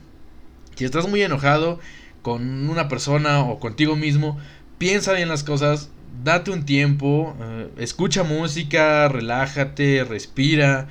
si 0.76 0.84
estás 0.84 1.08
muy 1.08 1.22
enojado 1.22 1.78
con 2.22 2.68
una 2.70 2.88
persona 2.88 3.42
o 3.42 3.58
contigo 3.58 3.96
mismo, 3.96 4.38
piensa 4.78 5.12
bien 5.12 5.28
las 5.28 5.44
cosas, 5.44 5.90
date 6.22 6.50
un 6.50 6.64
tiempo, 6.64 7.36
eh, 7.40 7.70
escucha 7.78 8.22
música, 8.22 9.08
relájate, 9.08 10.04
respira, 10.04 10.88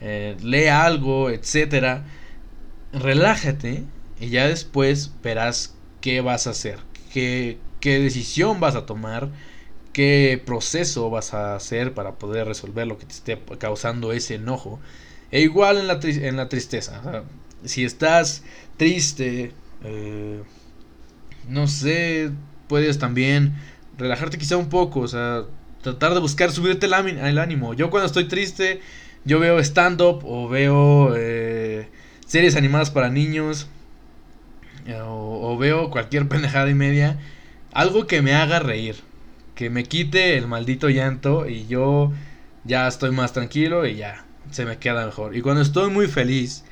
eh, 0.00 0.36
lee 0.42 0.68
algo, 0.68 1.30
etcétera. 1.30 2.04
Relájate 2.92 3.84
y 4.20 4.28
ya 4.30 4.48
después 4.48 5.12
verás 5.22 5.76
qué 6.00 6.20
vas 6.20 6.46
a 6.46 6.50
hacer, 6.50 6.78
qué, 7.12 7.58
qué 7.80 8.00
decisión 8.00 8.60
vas 8.60 8.74
a 8.74 8.86
tomar, 8.86 9.30
qué 9.92 10.42
proceso 10.44 11.10
vas 11.10 11.34
a 11.34 11.54
hacer 11.54 11.94
para 11.94 12.14
poder 12.14 12.46
resolver 12.46 12.86
lo 12.86 12.98
que 12.98 13.06
te 13.06 13.12
esté 13.12 13.40
causando 13.58 14.12
ese 14.12 14.36
enojo. 14.36 14.80
E 15.30 15.40
igual 15.42 15.78
en 15.78 15.86
la, 15.86 16.00
en 16.02 16.36
la 16.36 16.48
tristeza. 16.48 17.24
si 17.64 17.84
estás 17.84 18.42
triste, 18.76 19.52
eh, 19.84 20.42
no 21.48 21.66
sé, 21.68 22.30
puedes 22.68 22.98
también 22.98 23.54
relajarte 24.00 24.38
quizá 24.38 24.56
un 24.56 24.68
poco, 24.68 25.00
o 25.00 25.08
sea, 25.08 25.44
tratar 25.82 26.14
de 26.14 26.20
buscar 26.20 26.50
subirte 26.50 26.86
el, 26.86 27.38
ánimo. 27.38 27.74
Yo 27.74 27.90
cuando 27.90 28.06
estoy 28.06 28.24
triste, 28.24 28.80
yo 29.24 29.38
veo 29.38 29.58
stand-up 29.60 30.22
o 30.24 30.48
veo 30.48 31.14
eh, 31.16 31.88
series 32.26 32.56
animadas 32.56 32.90
para 32.90 33.10
niños 33.10 33.68
eh, 34.86 34.98
o, 35.04 35.56
veo 35.58 35.90
cualquier 35.90 36.28
pendejada 36.28 36.70
y 36.70 36.74
media, 36.74 37.18
algo 37.72 38.06
que 38.06 38.22
me 38.22 38.34
haga 38.34 38.58
reír, 38.58 38.96
que 39.54 39.70
me 39.70 39.84
quite 39.84 40.36
el 40.36 40.46
maldito 40.46 40.88
llanto 40.88 41.48
y 41.48 41.66
yo 41.66 42.12
ya 42.64 42.88
estoy 42.88 43.10
más 43.10 43.32
tranquilo 43.32 43.86
y 43.86 43.96
ya 43.96 44.24
se 44.50 44.64
me 44.64 44.78
queda 44.78 45.06
mejor. 45.06 45.36
Y 45.36 45.42
cuando 45.42 45.62
estoy 45.62 45.90
muy 45.90 46.06
feliz, 46.06 46.64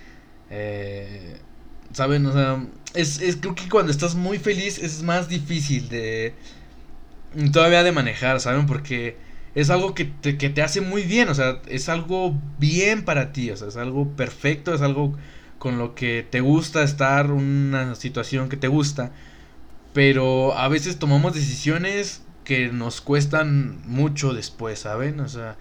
eh, 0.51 1.37
¿saben? 1.93 2.27
O 2.27 2.33
sea, 2.33 2.67
es, 2.95 3.21
es, 3.21 3.37
creo 3.37 3.55
que 3.55 3.69
cuando 3.69 3.93
estás 3.93 4.15
muy 4.15 4.39
feliz 4.39 4.79
es 4.79 5.03
más 5.03 5.29
difícil 5.29 5.89
de 5.89 6.35
todavía 7.53 7.83
de 7.83 7.93
manejar, 7.93 8.41
¿saben? 8.41 8.67
Porque 8.67 9.17
es 9.55 9.71
algo 9.71 9.95
que 9.95 10.05
te, 10.05 10.39
que 10.39 10.51
te 10.51 10.63
hace 10.63 10.81
muy 10.81 11.03
bien, 11.03 11.29
o 11.29 11.35
sea, 11.35 11.61
es 11.69 11.89
algo 11.89 12.35
bien 12.59 13.05
para 13.05 13.33
ti, 13.33 13.51
o 13.51 13.57
sea, 13.57 13.69
es 13.69 13.77
algo 13.77 14.09
perfecto, 14.11 14.75
es 14.75 14.83
algo 14.83 15.17
con 15.59 15.79
lo 15.79 15.95
que 15.95 16.27
te 16.29 16.41
gusta 16.41 16.83
estar, 16.83 17.31
una 17.33 17.95
situación 17.95 18.49
que 18.49 18.57
te 18.57 18.69
gusta, 18.69 19.13
pero 19.93 20.57
a 20.57 20.69
veces 20.69 20.99
tomamos 20.99 21.35
decisiones 21.35 22.23
que 22.45 22.69
nos 22.69 23.01
cuestan 23.01 23.81
mucho 23.87 24.33
después, 24.33 24.81
¿saben? 24.81 25.21
O 25.21 25.29
sea, 25.29 25.57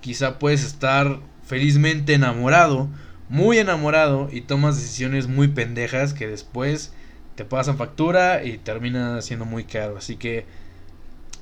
quizá 0.00 0.38
puedes 0.38 0.64
estar 0.64 1.20
felizmente 1.44 2.14
enamorado, 2.14 2.88
muy 3.28 3.58
enamorado, 3.58 4.28
y 4.32 4.42
tomas 4.42 4.76
decisiones 4.76 5.28
muy 5.28 5.48
pendejas 5.48 6.14
que 6.14 6.26
después 6.26 6.92
te 7.34 7.44
pasan 7.44 7.76
factura 7.76 8.44
y 8.44 8.58
termina 8.58 9.20
siendo 9.22 9.44
muy 9.44 9.64
caro, 9.64 9.96
así 9.98 10.16
que 10.16 10.46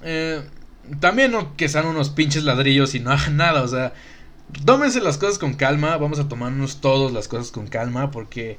eh, 0.02 0.42
también 1.00 1.32
no 1.32 1.56
que 1.56 1.68
sean 1.68 1.86
unos 1.86 2.10
pinches 2.10 2.44
ladrillos 2.44 2.94
y 2.94 3.00
no 3.00 3.10
hagan 3.10 3.36
nada, 3.36 3.62
o 3.62 3.68
sea, 3.68 3.92
tómense 4.64 5.00
las 5.00 5.18
cosas 5.18 5.38
con 5.38 5.54
calma, 5.54 5.96
vamos 5.96 6.18
a 6.18 6.28
tomarnos 6.28 6.80
todos 6.80 7.12
las 7.12 7.28
cosas 7.28 7.50
con 7.50 7.66
calma 7.66 8.10
porque 8.10 8.58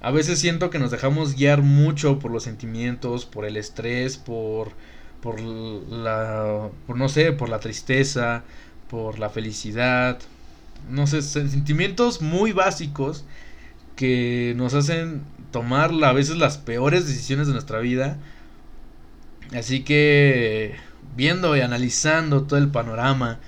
a 0.00 0.10
veces 0.10 0.38
siento 0.38 0.70
que 0.70 0.78
nos 0.78 0.90
dejamos 0.90 1.34
guiar 1.36 1.62
mucho 1.62 2.18
por 2.18 2.30
los 2.30 2.42
sentimientos, 2.44 3.24
por 3.24 3.44
el 3.44 3.56
estrés, 3.56 4.16
por 4.16 4.72
por 5.20 5.40
la 5.40 6.68
por 6.86 6.96
no 6.96 7.08
sé, 7.08 7.32
por 7.32 7.48
la 7.48 7.60
tristeza, 7.60 8.42
por 8.90 9.18
la 9.18 9.30
felicidad, 9.30 10.18
no 10.90 11.06
sé, 11.06 11.22
sentimientos 11.22 12.22
muy 12.22 12.52
básicos 12.52 13.24
que 13.96 14.54
nos 14.56 14.74
hacen 14.74 15.22
tomar 15.52 15.92
a 16.02 16.12
veces 16.12 16.36
las 16.36 16.58
peores 16.58 17.06
decisiones 17.06 17.46
de 17.46 17.52
nuestra 17.52 17.78
vida 17.78 18.18
Así 19.54 19.82
que 19.82 20.76
viendo 21.16 21.56
y 21.56 21.60
analizando 21.60 22.44
todo 22.44 22.58
el 22.58 22.70
panorama 22.70 23.40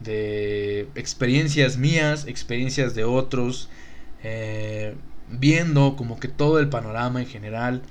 de 0.00 0.88
experiencias 0.94 1.78
mías, 1.78 2.26
experiencias 2.26 2.94
de 2.94 3.04
otros, 3.04 3.68
eh, 4.22 4.94
viendo 5.28 5.96
como 5.96 6.20
que 6.20 6.28
todo 6.28 6.58
el 6.58 6.68
panorama 6.68 7.20
en 7.20 7.26
general, 7.26 7.82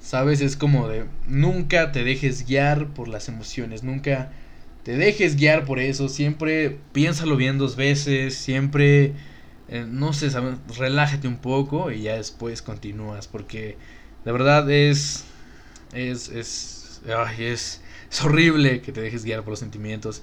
sabes, 0.00 0.40
es 0.40 0.56
como 0.56 0.88
de 0.88 1.06
nunca 1.26 1.92
te 1.92 2.04
dejes 2.04 2.46
guiar 2.46 2.88
por 2.88 3.08
las 3.08 3.28
emociones, 3.28 3.82
nunca 3.82 4.30
te 4.84 4.96
dejes 4.96 5.36
guiar 5.36 5.64
por 5.64 5.80
eso, 5.80 6.08
siempre 6.08 6.78
piénsalo 6.92 7.36
bien 7.36 7.58
dos 7.58 7.76
veces, 7.76 8.36
siempre, 8.36 9.14
eh, 9.68 9.84
no 9.88 10.12
sé, 10.12 10.30
¿sabes? 10.30 10.54
relájate 10.76 11.26
un 11.26 11.38
poco 11.38 11.90
y 11.90 12.02
ya 12.02 12.14
después 12.16 12.62
continúas, 12.62 13.26
porque 13.26 13.76
de 14.24 14.32
verdad 14.32 14.70
es, 14.70 15.24
es, 15.92 16.28
es 16.28 16.75
es, 17.38 17.82
horrible 18.24 18.80
que 18.80 18.92
te 18.92 19.00
dejes 19.00 19.24
guiar 19.24 19.42
por 19.42 19.50
los 19.50 19.58
sentimientos. 19.58 20.22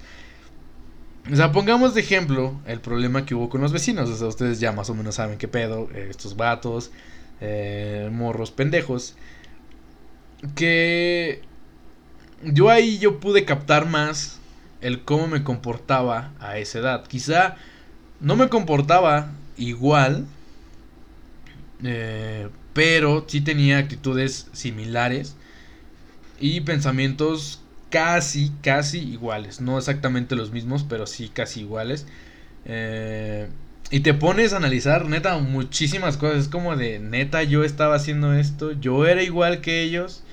O 1.32 1.36
sea, 1.36 1.52
pongamos 1.52 1.94
de 1.94 2.02
ejemplo 2.02 2.60
el 2.66 2.82
problema 2.82 3.26
que 3.26 3.36
hubo 3.36 3.50
con 3.50 3.62
los 3.62 3.72
vecinos. 3.72 4.10
O 4.10 4.16
sea, 4.16 4.28
ustedes 4.28 4.60
ya 4.60 4.72
más 4.72 4.90
o 4.90 4.96
menos 4.96 5.16
saben 5.16 5.38
qué 5.38 5.48
pedo. 5.48 5.90
Eh, 5.94 6.08
estos 6.10 6.36
vatos, 6.36 6.92
eh, 7.40 8.10
morros 8.12 8.52
pendejos. 8.52 9.16
Que 10.56 11.42
yo 12.44 12.70
ahí 12.70 13.00
yo 13.00 13.20
pude 13.20 13.46
captar 13.46 13.88
más 13.88 14.40
el 14.82 15.04
cómo 15.04 15.28
me 15.28 15.44
comportaba 15.44 16.34
a 16.40 16.58
esa 16.58 16.80
edad. 16.80 17.08
Quizá 17.08 17.56
no 18.20 18.36
me 18.36 18.50
comportaba 18.50 19.32
igual, 19.58 20.26
eh, 21.84 22.50
pero 22.74 23.24
sí 23.28 23.40
tenía 23.40 23.78
actitudes 23.78 24.48
similares 24.52 25.38
y 26.40 26.62
pensamientos 26.62 27.62
casi, 27.90 28.52
casi 28.62 29.00
iguales. 29.00 29.62
No 29.62 29.78
exactamente 29.78 30.36
los 30.36 30.52
mismos, 30.52 30.86
pero 30.88 31.06
sí 31.06 31.30
casi 31.30 31.62
iguales. 31.62 32.08
Eh, 32.66 33.48
y 33.92 34.00
te 34.00 34.16
pones 34.16 34.54
a 34.54 34.58
analizar, 34.58 35.06
neta, 35.08 35.38
muchísimas 35.38 36.18
cosas. 36.18 36.40
Es 36.40 36.48
como 36.48 36.76
de, 36.76 37.00
neta, 37.00 37.44
yo 37.44 37.64
estaba 37.64 37.96
haciendo 37.96 38.34
esto, 38.34 38.72
yo 38.72 39.06
era 39.06 39.22
igual 39.22 39.62
que 39.62 39.84
ellos. 39.84 40.24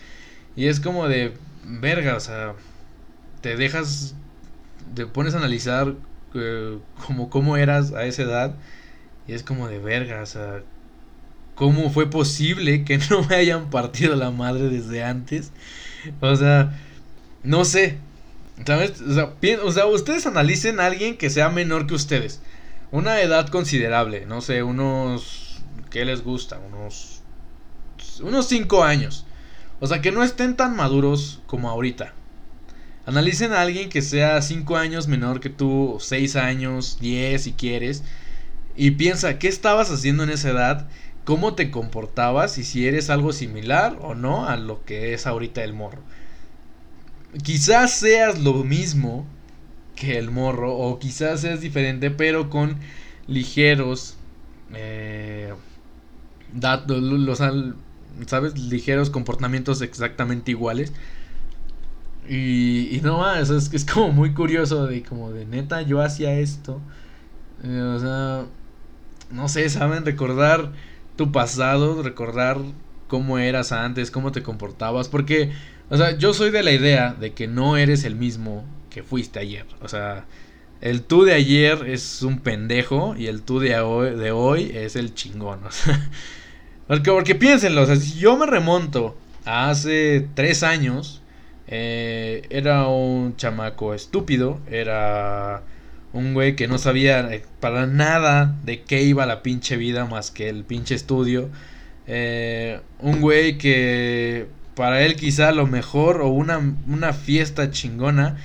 Y 0.56 0.66
es 0.66 0.80
como 0.80 1.08
de, 1.08 1.34
verga, 1.64 2.16
o 2.16 2.20
sea, 2.20 2.54
te 3.42 3.56
dejas, 3.56 4.14
te 4.94 5.06
pones 5.06 5.34
a 5.34 5.38
analizar 5.38 5.94
eh, 6.34 6.78
como 7.06 7.28
cómo 7.30 7.56
eras 7.58 7.92
a 7.92 8.04
esa 8.06 8.22
edad. 8.22 8.54
Y 9.28 9.34
es 9.34 9.42
como 9.42 9.68
de, 9.68 9.78
verga, 9.78 10.22
o 10.22 10.26
sea, 10.26 10.62
¿cómo 11.54 11.90
fue 11.90 12.08
posible 12.08 12.84
que 12.84 12.98
no 13.10 13.22
me 13.24 13.36
hayan 13.36 13.68
partido 13.68 14.16
la 14.16 14.30
madre 14.30 14.70
desde 14.70 15.04
antes? 15.04 15.52
O 16.20 16.36
sea, 16.36 16.78
no 17.42 17.64
sé. 17.64 17.98
¿Sabes? 18.66 19.00
O 19.00 19.14
sea, 19.14 19.32
o 19.64 19.72
sea, 19.72 19.86
ustedes 19.86 20.26
analicen 20.26 20.80
a 20.80 20.86
alguien 20.86 21.16
que 21.16 21.30
sea 21.30 21.48
menor 21.48 21.86
que 21.86 21.94
ustedes. 21.94 22.40
Una 22.90 23.20
edad 23.20 23.48
considerable, 23.48 24.26
no 24.26 24.40
sé, 24.40 24.62
unos... 24.62 25.62
¿Qué 25.90 26.04
les 26.04 26.22
gusta? 26.22 26.58
Unos... 26.58 27.22
Unos 28.22 28.48
5 28.48 28.84
años. 28.84 29.26
O 29.80 29.86
sea, 29.86 30.02
que 30.02 30.12
no 30.12 30.22
estén 30.22 30.56
tan 30.56 30.76
maduros 30.76 31.40
como 31.46 31.70
ahorita. 31.70 32.12
Analicen 33.06 33.52
a 33.52 33.62
alguien 33.62 33.88
que 33.88 34.02
sea 34.02 34.42
5 34.42 34.76
años 34.76 35.08
menor 35.08 35.40
que 35.40 35.48
tú, 35.48 35.96
6 36.00 36.36
años, 36.36 36.98
10 37.00 37.42
si 37.42 37.52
quieres. 37.52 38.04
Y 38.76 38.92
piensa, 38.92 39.38
¿qué 39.38 39.48
estabas 39.48 39.90
haciendo 39.90 40.22
en 40.22 40.30
esa 40.30 40.50
edad? 40.50 40.88
¿Cómo 41.24 41.54
te 41.54 41.70
comportabas? 41.70 42.58
Y 42.58 42.64
si 42.64 42.86
eres 42.86 43.10
algo 43.10 43.32
similar 43.32 43.98
o 44.00 44.14
no 44.14 44.46
a 44.46 44.56
lo 44.56 44.84
que 44.84 45.14
es 45.14 45.26
ahorita 45.26 45.62
el 45.62 45.74
morro. 45.74 46.02
Quizás 47.42 47.92
seas 47.92 48.40
lo 48.40 48.64
mismo 48.64 49.26
que 49.94 50.18
el 50.18 50.30
morro 50.30 50.76
o 50.76 50.98
quizás 50.98 51.42
seas 51.42 51.60
diferente 51.60 52.10
pero 52.10 52.50
con 52.50 52.76
ligeros 53.26 54.16
eh, 54.74 55.52
datos, 56.52 57.00
los, 57.02 57.38
sabes 58.26 58.58
ligeros 58.58 59.10
comportamientos 59.10 59.82
exactamente 59.82 60.50
iguales. 60.50 60.92
Y, 62.28 62.96
y 62.96 63.00
no 63.02 63.18
más 63.18 63.50
es, 63.50 63.72
es 63.72 63.84
como 63.84 64.12
muy 64.12 64.34
curioso 64.34 64.86
de 64.86 65.02
como 65.02 65.32
de 65.32 65.46
neta 65.46 65.82
yo 65.82 66.00
hacía 66.00 66.38
esto 66.38 66.80
eh, 67.64 67.80
o 67.80 67.98
sea 67.98 68.44
no 69.32 69.48
sé 69.48 69.68
saben 69.70 70.04
recordar 70.04 70.70
tu 71.20 71.32
pasado 71.32 72.02
recordar 72.02 72.56
cómo 73.06 73.38
eras 73.38 73.72
antes 73.72 74.10
cómo 74.10 74.32
te 74.32 74.42
comportabas 74.42 75.10
porque 75.10 75.52
o 75.90 75.96
sea, 75.96 76.16
yo 76.16 76.32
soy 76.32 76.50
de 76.50 76.62
la 76.62 76.70
idea 76.70 77.14
de 77.18 77.32
que 77.32 77.48
no 77.48 77.76
eres 77.76 78.04
el 78.04 78.14
mismo 78.14 78.64
que 78.90 79.02
fuiste 79.02 79.40
ayer. 79.40 79.66
O 79.82 79.88
sea, 79.88 80.24
el 80.80 81.02
tú 81.02 81.24
de 81.24 81.34
ayer 81.34 81.84
es 81.88 82.22
un 82.22 82.38
pendejo 82.38 83.16
y 83.18 83.26
el 83.26 83.42
tú 83.42 83.58
de 83.58 83.76
hoy, 83.80 84.14
de 84.16 84.30
hoy 84.30 84.70
es 84.72 84.96
el 84.96 85.14
chingón. 85.14 85.60
O 85.68 85.72
sea, 85.72 86.08
porque, 86.86 87.10
porque 87.12 87.34
piénsenlo, 87.36 87.82
o 87.82 87.86
sea, 87.86 87.94
si 87.94 88.18
yo 88.18 88.36
me 88.36 88.46
remonto 88.46 89.16
a 89.44 89.70
hace 89.70 90.26
tres 90.34 90.64
años, 90.64 91.22
eh, 91.68 92.46
era 92.50 92.88
un 92.88 93.36
chamaco 93.36 93.94
estúpido, 93.94 94.58
era 94.68 95.62
un 96.12 96.34
güey 96.34 96.56
que 96.56 96.68
no 96.68 96.78
sabía 96.78 97.32
eh, 97.32 97.44
para 97.60 97.86
nada 97.86 98.56
de 98.64 98.82
qué 98.82 99.02
iba 99.02 99.26
la 99.26 99.42
pinche 99.42 99.76
vida 99.76 100.06
más 100.06 100.30
que 100.30 100.48
el 100.48 100.64
pinche 100.64 100.94
estudio. 100.94 101.48
Eh, 102.06 102.80
un 102.98 103.20
güey 103.20 103.58
que 103.58 104.46
para 104.74 105.02
él 105.02 105.16
quizá 105.16 105.52
lo 105.52 105.66
mejor 105.66 106.20
o 106.22 106.28
una, 106.28 106.58
una 106.88 107.12
fiesta 107.12 107.70
chingona 107.70 108.38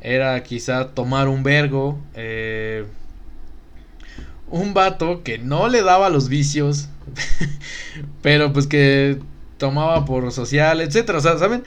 era 0.00 0.42
quizá 0.42 0.88
tomar 0.94 1.28
un 1.28 1.42
vergo. 1.42 2.00
Eh, 2.14 2.86
un 4.48 4.74
vato 4.74 5.22
que 5.22 5.38
no 5.38 5.68
le 5.68 5.82
daba 5.82 6.10
los 6.10 6.28
vicios, 6.28 6.88
pero 8.22 8.52
pues 8.52 8.66
que 8.66 9.18
tomaba 9.58 10.04
por 10.04 10.32
social, 10.32 10.80
etcétera. 10.80 11.18
O 11.18 11.20
sea, 11.20 11.38
¿saben? 11.38 11.62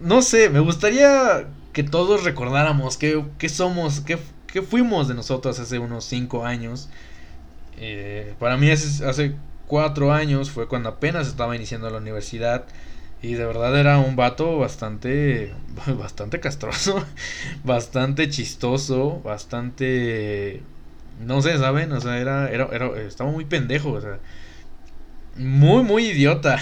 No 0.00 0.22
sé, 0.22 0.50
me 0.50 0.60
gustaría 0.60 1.46
que 1.72 1.82
todos 1.82 2.22
recordáramos 2.22 2.96
qué, 2.96 3.24
qué 3.38 3.48
somos, 3.48 4.00
qué, 4.00 4.18
qué, 4.54 4.62
fuimos 4.62 5.08
de 5.08 5.14
nosotros 5.14 5.58
hace 5.58 5.78
unos 5.78 6.04
5 6.04 6.46
años. 6.46 6.88
Eh, 7.76 8.34
para 8.38 8.56
mí 8.56 8.70
hace, 8.70 9.04
hace 9.04 9.34
4 9.66 10.12
años 10.12 10.50
fue 10.50 10.68
cuando 10.68 10.88
apenas 10.88 11.26
estaba 11.26 11.56
iniciando 11.56 11.90
la 11.90 11.98
universidad. 11.98 12.64
Y 13.20 13.34
de 13.34 13.46
verdad 13.46 13.78
era 13.78 13.98
un 13.98 14.16
vato 14.16 14.58
bastante, 14.58 15.52
bastante 15.98 16.40
castroso, 16.40 17.04
bastante 17.64 18.28
chistoso, 18.28 19.20
bastante, 19.24 20.62
no 21.20 21.42
sé, 21.42 21.58
¿saben? 21.58 21.90
O 21.92 22.00
sea, 22.00 22.18
era, 22.18 22.48
era, 22.50 22.68
era 22.70 23.00
estaba 23.00 23.30
muy 23.30 23.46
pendejo, 23.46 23.92
o 23.92 24.00
sea, 24.00 24.18
muy, 25.36 25.82
muy 25.82 26.06
idiota. 26.06 26.58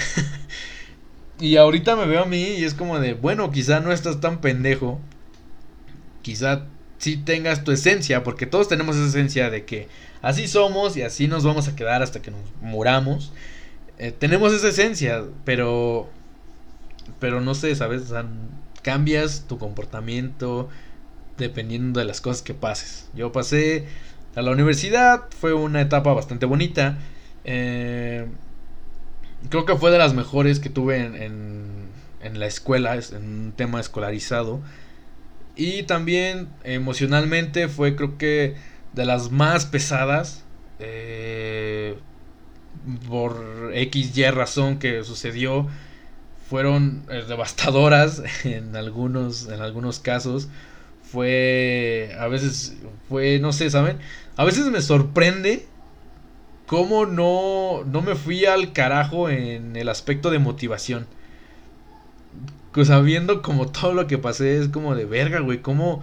y 1.40 1.57
ahorita 1.57 1.96
me 1.96 2.07
veo 2.07 2.22
a 2.22 2.26
mí 2.26 2.42
y 2.42 2.64
es 2.64 2.74
como 2.74 3.00
de, 3.00 3.14
bueno, 3.14 3.50
quizá 3.50 3.81
no 3.81 3.92
estás 3.92 4.20
tan 4.20 4.40
pendejo, 4.40 5.00
quizá 6.22 6.66
sí 7.03 7.17
tengas 7.17 7.65
tu 7.65 7.73
esencia, 7.73 8.23
porque 8.23 8.47
todos 8.47 8.69
tenemos 8.69 8.95
esa 8.95 9.09
esencia 9.09 9.51
de 9.51 9.65
que 9.65 9.88
así 10.23 10.47
somos 10.47 10.97
y 10.97 11.03
así 11.03 11.27
nos 11.27 11.43
vamos 11.43 11.67
a 11.67 11.75
quedar 11.75 12.01
hasta 12.01 12.23
que 12.23 12.31
nos 12.31 12.41
muramos. 12.61 13.33
Eh, 13.99 14.12
tenemos 14.12 14.53
esa 14.53 14.69
esencia, 14.69 15.25
pero 15.45 16.09
pero 17.19 17.41
no 17.41 17.55
sé, 17.55 17.75
¿sabes? 17.75 18.12
O 18.12 18.25
cambias 18.83 19.47
tu 19.49 19.59
comportamiento 19.59 20.69
dependiendo 21.38 21.99
de 21.99 22.07
las 22.07 22.21
cosas 22.21 22.43
que 22.43 22.55
pases. 22.55 23.09
Yo 23.15 23.33
pasé 23.33 23.87
a 24.37 24.43
la 24.43 24.53
universidad, 24.53 25.23
fue 25.41 25.55
una 25.55 25.81
etapa 25.81 26.12
bastante 26.12 26.47
bonita. 26.47 26.99
Eh, 27.45 28.29
creo 29.49 29.65
que 29.65 29.75
fue 29.75 29.91
de 29.91 29.99
las 29.99 30.15
mejores 30.15 30.61
que 30.61 30.71
tuve 30.71 31.01
en, 31.05 31.88
en, 32.23 32.38
la 32.38 32.47
escuela, 32.47 32.95
en 32.95 33.25
un 33.25 33.53
tema 33.57 33.81
escolarizado. 33.81 34.61
Y 35.57 35.83
también 35.85 36.49
emocionalmente 36.65 37.69
fue 37.69 37.97
creo 37.97 38.17
que 38.19 38.57
de 38.93 39.05
las 39.05 39.31
más 39.31 39.67
pesadas. 39.67 40.45
Eh, 40.79 41.97
por 43.09 43.71
X, 43.75 44.17
Y 44.17 44.31
razón 44.31 44.79
que 44.79 45.05
sucedió 45.05 45.69
fueron 46.49 47.05
eh, 47.09 47.25
devastadoras 47.27 48.23
en 48.45 48.77
algunos, 48.77 49.49
en 49.49 49.61
algunos 49.61 49.99
casos. 49.99 50.49
Fue, 51.03 52.17
a 52.19 52.27
veces, 52.27 52.77
fue, 53.09 53.38
no 53.38 53.53
sé, 53.53 53.71
¿saben? 53.71 53.99
A 54.37 54.45
veces 54.45 54.67
me 54.67 54.81
sorprende 54.81 55.67
cómo 56.67 57.05
no, 57.05 57.85
no 57.85 58.01
me 58.01 58.15
fui 58.15 58.47
al 58.47 58.73
carajo 58.73 59.29
en 59.29 59.77
el 59.77 59.88
aspecto 59.91 60.31
de 60.31 60.38
motivación. 60.38 61.07
Pues 62.73 62.89
sabiendo 62.89 63.43
como 63.43 63.69
todo 63.69 63.95
lo 63.95 64.07
que 64.07 64.19
pasé 64.19 64.59
es 64.59 64.69
como 64.69 64.95
de 64.95 65.05
verga, 65.05 65.41
güey, 65.41 65.63
cómo... 65.63 66.03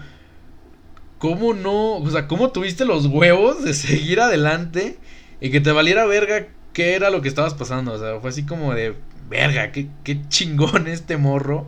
¿Cómo 1.17 1.53
no? 1.53 1.97
O 1.97 2.09
sea, 2.09 2.27
¿cómo 2.27 2.51
tuviste 2.51 2.85
los 2.85 3.05
huevos 3.07 3.63
de 3.63 3.73
seguir 3.73 4.21
adelante 4.21 4.97
y 5.41 5.49
que 5.51 5.59
te 5.59 5.73
valiera 5.73 6.05
verga 6.05 6.47
qué 6.71 6.95
era 6.95 7.09
lo 7.09 7.21
que 7.21 7.27
estabas 7.27 7.53
pasando? 7.53 7.91
O 7.91 7.99
sea, 7.99 8.21
fue 8.21 8.29
así 8.29 8.45
como 8.45 8.73
de, 8.73 8.95
verga, 9.29 9.71
qué, 9.71 9.87
qué 10.03 10.19
chingón 10.27 10.87
este 10.87 11.17
morro. 11.17 11.67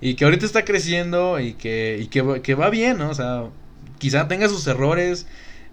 Y 0.00 0.14
que 0.14 0.24
ahorita 0.24 0.46
está 0.46 0.64
creciendo 0.64 1.40
y 1.40 1.54
que, 1.54 1.98
y 2.00 2.06
que, 2.06 2.40
que 2.42 2.54
va 2.54 2.70
bien, 2.70 2.98
¿no? 2.98 3.10
O 3.10 3.14
sea, 3.14 3.44
quizá 3.98 4.28
tenga 4.28 4.48
sus 4.48 4.66
errores, 4.66 5.26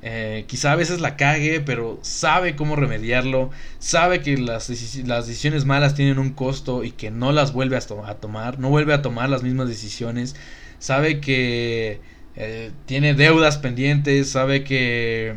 eh, 0.09 0.45
quizá 0.47 0.71
a 0.71 0.75
veces 0.75 1.01
la 1.01 1.17
cague, 1.17 1.59
pero 1.59 1.99
sabe 2.01 2.55
cómo 2.55 2.77
remediarlo, 2.77 3.49
sabe 3.79 4.21
que 4.21 4.37
las, 4.37 4.69
las, 5.05 5.27
decisiones 5.27 5.65
malas 5.65 5.95
tienen 5.95 6.17
un 6.17 6.31
costo 6.31 6.85
y 6.85 6.91
que 6.91 7.11
no 7.11 7.33
las 7.33 7.51
vuelve 7.51 7.75
a, 7.75 7.81
tomar, 7.81 8.57
no 8.57 8.69
vuelve 8.69 8.93
a 8.93 9.01
tomar 9.01 9.29
las 9.29 9.43
mismas 9.43 9.67
decisiones, 9.67 10.35
sabe 10.79 11.19
que 11.19 11.99
eh, 12.37 12.71
tiene 12.85 13.15
deudas 13.15 13.57
pendientes, 13.57 14.29
sabe 14.29 14.63
que 14.63 15.35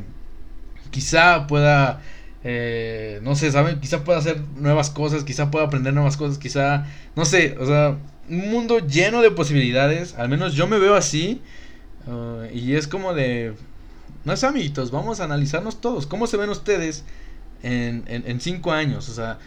quizá 0.91 1.49
pueda 1.49 2.01
eh, 2.45 3.21
no 3.23 3.35
sé, 3.35 3.51
¿saben? 3.51 3.81
Quizá 3.81 4.05
pueda 4.05 4.19
hacer 4.19 4.41
nuevas 4.57 4.91
cosas, 4.91 5.25
quizá 5.25 5.51
pueda 5.51 5.67
aprender 5.67 5.93
nuevas 5.93 6.17
cosas, 6.17 6.39
quizá, 6.39 6.87
no 7.17 7.25
sé, 7.25 7.57
o 7.59 7.67
sea, 7.67 7.99
un 8.29 8.51
mundo 8.51 8.79
lleno 8.79 9.21
de 9.21 9.31
posibilidades, 9.31 10.15
al 10.15 10.29
menos 10.29 10.55
yo 10.55 10.67
me 10.67 10.79
veo 10.79 10.95
así, 10.95 11.43
uh, 12.07 12.45
y 12.55 12.75
es 12.77 12.87
como 12.87 13.15
de, 13.15 13.55
no 14.25 14.37
sé, 14.37 14.47
amiguitos, 14.47 14.91
vamos 14.91 15.21
a 15.21 15.25
analizarnos 15.25 15.81
todos, 15.81 16.07
¿cómo 16.07 16.27
se 16.27 16.37
ven 16.37 16.51
ustedes 16.51 17.05
en, 17.63 18.41
cinco 18.41 18.73
años? 18.73 19.09
O 19.09 19.15
sea, 19.15 19.39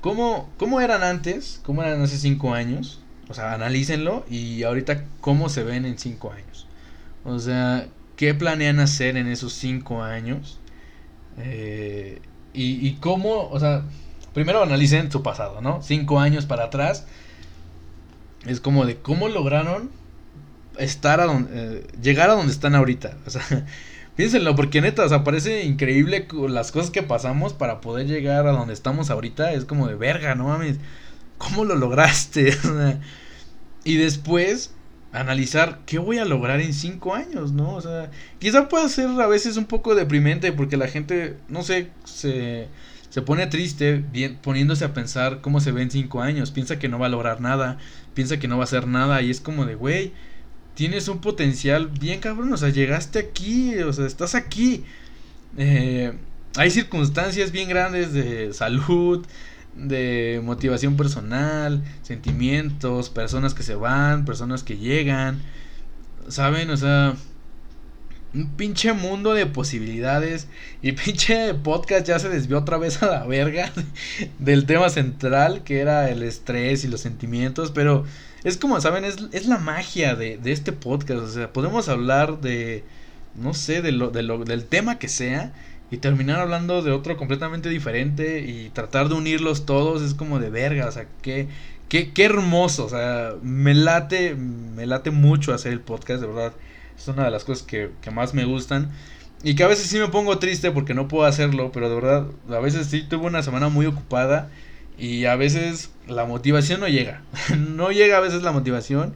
¿cómo, 0.00 0.50
¿cómo 0.58 0.80
eran 0.80 1.02
antes? 1.02 1.60
¿Cómo 1.64 1.82
eran 1.82 2.00
hace 2.02 2.18
cinco 2.18 2.54
años? 2.54 3.00
O 3.28 3.34
sea, 3.34 3.52
analícenlo 3.52 4.24
y 4.28 4.62
ahorita 4.62 5.04
cómo 5.20 5.48
se 5.48 5.62
ven 5.62 5.84
en 5.84 5.98
cinco 5.98 6.32
años. 6.32 6.66
O 7.24 7.38
sea, 7.38 7.88
¿qué 8.16 8.34
planean 8.34 8.80
hacer 8.80 9.16
en 9.16 9.26
esos 9.28 9.52
cinco 9.52 10.02
años? 10.02 10.58
Eh, 11.38 12.20
y, 12.54 12.86
y 12.86 12.94
cómo, 12.94 13.48
o 13.48 13.60
sea, 13.60 13.82
primero 14.32 14.62
analicen 14.62 15.10
su 15.10 15.22
pasado, 15.22 15.60
¿no? 15.60 15.82
Cinco 15.82 16.20
años 16.20 16.46
para 16.46 16.64
atrás. 16.64 17.06
Es 18.46 18.60
como 18.60 18.86
de 18.86 18.96
cómo 18.96 19.28
lograron 19.28 19.90
estar 20.78 21.20
a 21.20 21.24
donde, 21.24 21.50
eh, 21.52 21.86
llegar 22.00 22.30
a 22.30 22.34
donde 22.34 22.52
están 22.52 22.74
ahorita. 22.74 23.16
O 23.26 23.30
sea, 23.30 23.42
piénsenlo, 24.18 24.56
porque 24.56 24.80
neta, 24.80 25.04
o 25.04 25.08
sea, 25.08 25.22
parece 25.22 25.64
increíble 25.64 26.26
las 26.48 26.72
cosas 26.72 26.90
que 26.90 27.04
pasamos 27.04 27.52
para 27.52 27.80
poder 27.80 28.08
llegar 28.08 28.48
a 28.48 28.50
donde 28.50 28.74
estamos 28.74 29.10
ahorita. 29.10 29.52
Es 29.52 29.64
como 29.64 29.86
de 29.86 29.94
verga, 29.94 30.34
no 30.34 30.48
mames. 30.48 30.78
¿Cómo 31.38 31.64
lo 31.64 31.76
lograste? 31.76 32.52
y 33.84 33.96
después 33.96 34.74
analizar 35.12 35.82
qué 35.86 36.00
voy 36.00 36.18
a 36.18 36.24
lograr 36.24 36.60
en 36.60 36.74
cinco 36.74 37.14
años, 37.14 37.52
¿no? 37.52 37.76
O 37.76 37.80
sea, 37.80 38.10
quizá 38.40 38.68
pueda 38.68 38.88
ser 38.88 39.08
a 39.08 39.28
veces 39.28 39.56
un 39.56 39.66
poco 39.66 39.94
deprimente 39.94 40.50
porque 40.50 40.76
la 40.76 40.88
gente, 40.88 41.36
no 41.46 41.62
sé, 41.62 41.90
se, 42.02 42.66
se 43.10 43.22
pone 43.22 43.46
triste 43.46 44.04
bien, 44.10 44.36
poniéndose 44.42 44.84
a 44.84 44.94
pensar 44.94 45.40
cómo 45.42 45.60
se 45.60 45.70
ve 45.70 45.82
en 45.82 45.92
cinco 45.92 46.22
años. 46.22 46.50
Piensa 46.50 46.80
que 46.80 46.88
no 46.88 46.98
va 46.98 47.06
a 47.06 47.10
lograr 47.10 47.40
nada, 47.40 47.78
piensa 48.14 48.40
que 48.40 48.48
no 48.48 48.56
va 48.56 48.64
a 48.64 48.64
hacer 48.64 48.88
nada 48.88 49.22
y 49.22 49.30
es 49.30 49.40
como 49.40 49.64
de, 49.64 49.76
güey, 49.76 50.12
tienes 50.78 51.08
un 51.08 51.18
potencial 51.18 51.88
bien 51.88 52.20
cabrón, 52.20 52.52
o 52.52 52.56
sea, 52.56 52.68
llegaste 52.68 53.18
aquí, 53.18 53.76
o 53.78 53.92
sea, 53.92 54.06
estás 54.06 54.36
aquí. 54.36 54.84
Eh, 55.56 56.12
hay 56.56 56.70
circunstancias 56.70 57.50
bien 57.50 57.68
grandes 57.68 58.12
de 58.12 58.54
salud, 58.54 59.26
de 59.74 60.40
motivación 60.44 60.96
personal, 60.96 61.82
sentimientos, 62.02 63.10
personas 63.10 63.54
que 63.54 63.64
se 63.64 63.74
van, 63.74 64.24
personas 64.24 64.62
que 64.62 64.76
llegan, 64.76 65.42
¿saben? 66.28 66.70
O 66.70 66.76
sea, 66.76 67.16
un 68.34 68.50
pinche 68.56 68.92
mundo 68.92 69.34
de 69.34 69.46
posibilidades 69.46 70.48
y 70.82 70.92
pinche 71.04 71.54
podcast 71.54 72.06
ya 72.06 72.18
se 72.18 72.28
desvió 72.28 72.58
otra 72.58 72.78
vez 72.78 73.02
a 73.02 73.06
la 73.06 73.26
verga 73.26 73.72
del 74.38 74.66
tema 74.66 74.90
central 74.90 75.62
que 75.64 75.80
era 75.80 76.10
el 76.10 76.22
estrés 76.22 76.84
y 76.84 76.88
los 76.88 77.00
sentimientos, 77.00 77.70
pero 77.70 78.04
es 78.44 78.56
como, 78.56 78.80
¿saben? 78.80 79.04
Es, 79.04 79.46
la 79.46 79.58
magia 79.58 80.14
de, 80.14 80.38
de, 80.38 80.52
este 80.52 80.72
podcast. 80.72 81.20
O 81.20 81.28
sea, 81.28 81.52
podemos 81.52 81.88
hablar 81.88 82.40
de, 82.40 82.84
no 83.34 83.52
sé, 83.52 83.82
de 83.82 83.92
lo, 83.92 84.10
de 84.10 84.22
lo, 84.22 84.44
del 84.44 84.64
tema 84.64 84.98
que 84.98 85.08
sea 85.08 85.52
y 85.90 85.96
terminar 85.96 86.40
hablando 86.40 86.82
de 86.82 86.92
otro 86.92 87.16
completamente 87.16 87.68
diferente 87.68 88.40
y 88.40 88.70
tratar 88.70 89.08
de 89.08 89.14
unirlos 89.14 89.66
todos 89.66 90.02
es 90.02 90.14
como 90.14 90.38
de 90.38 90.50
verga. 90.50 90.86
O 90.86 90.92
sea, 90.92 91.06
qué, 91.20 91.48
qué 91.88 92.24
hermoso. 92.24 92.84
O 92.84 92.88
sea, 92.88 93.34
me 93.42 93.74
late, 93.74 94.34
me 94.36 94.86
late 94.86 95.10
mucho 95.10 95.52
hacer 95.52 95.72
el 95.72 95.80
podcast, 95.80 96.20
de 96.20 96.26
verdad. 96.28 96.52
Es 96.98 97.08
una 97.08 97.24
de 97.24 97.30
las 97.30 97.44
cosas 97.44 97.64
que, 97.66 97.92
que 98.02 98.10
más 98.10 98.34
me 98.34 98.44
gustan. 98.44 98.90
Y 99.42 99.54
que 99.54 99.62
a 99.62 99.68
veces 99.68 99.86
sí 99.86 99.98
me 99.98 100.08
pongo 100.08 100.38
triste 100.38 100.72
porque 100.72 100.94
no 100.94 101.06
puedo 101.08 101.24
hacerlo, 101.24 101.70
pero 101.72 101.88
de 101.88 101.94
verdad, 101.94 102.26
a 102.50 102.58
veces 102.58 102.88
sí 102.88 103.02
tuve 103.02 103.26
una 103.26 103.42
semana 103.42 103.68
muy 103.68 103.86
ocupada 103.86 104.50
y 104.98 105.26
a 105.26 105.36
veces 105.36 105.90
la 106.08 106.24
motivación 106.24 106.80
no 106.80 106.88
llega. 106.88 107.22
no 107.56 107.92
llega 107.92 108.18
a 108.18 108.20
veces 108.20 108.42
la 108.42 108.52
motivación. 108.52 109.14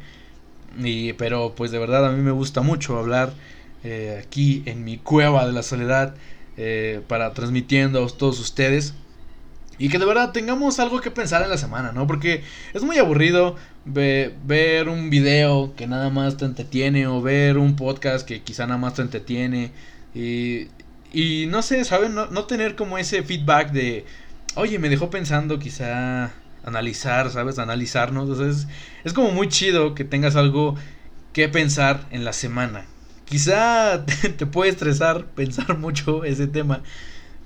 Y, 0.79 1.12
pero 1.14 1.55
pues 1.55 1.71
de 1.71 1.79
verdad 1.79 2.07
a 2.07 2.12
mí 2.12 2.23
me 2.23 2.31
gusta 2.31 2.62
mucho 2.62 2.99
hablar 2.99 3.35
eh, 3.85 4.23
aquí 4.25 4.62
en 4.66 4.85
mi 4.85 4.97
cueva 4.97 5.45
de 5.45 5.53
la 5.53 5.62
soledad. 5.62 6.14
Eh, 6.59 7.01
para 7.09 7.33
transmitiendo 7.33 8.05
a 8.05 8.09
todos 8.09 8.38
ustedes. 8.38 8.95
Y 9.79 9.88
que 9.88 9.99
de 9.99 10.05
verdad 10.05 10.33
tengamos 10.33 10.79
algo 10.79 11.01
que 11.01 11.11
pensar 11.11 11.42
en 11.42 11.49
la 11.49 11.57
semana, 11.57 11.92
¿no? 11.92 12.07
Porque 12.07 12.45
es 12.75 12.83
muy 12.83 12.99
aburrido 12.99 13.57
ver 13.85 14.88
un 14.88 15.11
video 15.11 15.75
que 15.77 15.87
nada 15.87 16.11
más 16.11 16.37
te 16.37 16.45
entretiene 16.45 17.07
o 17.07 17.21
ver 17.21 17.59
un 17.59 17.77
podcast 17.77 18.27
que 18.27 18.42
quizá 18.42 18.66
nada 18.66 18.79
más 18.79 18.95
te 18.95 19.03
entretiene. 19.03 19.73
Y, 20.14 20.68
y 21.12 21.47
no 21.47 21.62
sé, 21.62 21.85
¿saben? 21.85 22.14
No, 22.14 22.27
no 22.27 22.45
tener 22.45 22.77
como 22.77 22.99
ese 22.99 23.23
feedback 23.23 23.73
de, 23.73 24.05
oye, 24.55 24.79
me 24.79 24.88
dejó 24.88 25.11
pensando 25.11 25.59
quizá 25.59 26.33
analizar, 26.64 27.31
¿sabes? 27.31 27.59
Analizarnos. 27.59 28.29
Entonces, 28.29 28.68
es, 29.05 29.12
como 29.12 29.31
muy 29.33 29.49
chido 29.49 29.95
que 29.95 30.05
tengas 30.05 30.37
algo 30.37 30.77
que 31.33 31.49
pensar 31.49 32.07
en 32.11 32.25
la 32.25 32.33
semana. 32.33 32.87
Quizá 33.25 34.05
te, 34.37 34.47
puede 34.47 34.71
estresar 34.71 35.27
pensar 35.27 35.79
mucho 35.79 36.25
ese 36.25 36.47
tema, 36.47 36.83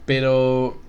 pero, 0.05 0.81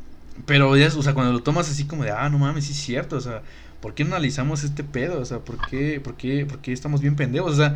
pero 0.47 0.75
ya, 0.75 0.87
o 0.87 1.03
sea, 1.03 1.13
cuando 1.13 1.33
lo 1.33 1.43
tomas 1.43 1.69
así 1.69 1.85
como 1.85 2.03
de, 2.03 2.11
ah, 2.11 2.29
no 2.29 2.39
mames, 2.39 2.65
sí 2.65 2.71
es 2.71 2.79
cierto, 2.79 3.17
o 3.17 3.21
sea, 3.21 3.43
¿por 3.81 3.93
qué 3.93 4.03
no 4.03 4.15
analizamos 4.15 4.63
este 4.63 4.83
pedo? 4.83 5.21
O 5.21 5.25
sea, 5.25 5.39
¿por 5.39 5.57
qué, 5.69 6.01
por 6.01 6.17
qué, 6.17 6.47
por 6.47 6.59
qué 6.59 6.73
estamos 6.73 7.01
bien 7.01 7.15
pendejos? 7.15 7.53
O 7.53 7.57
sea, 7.57 7.75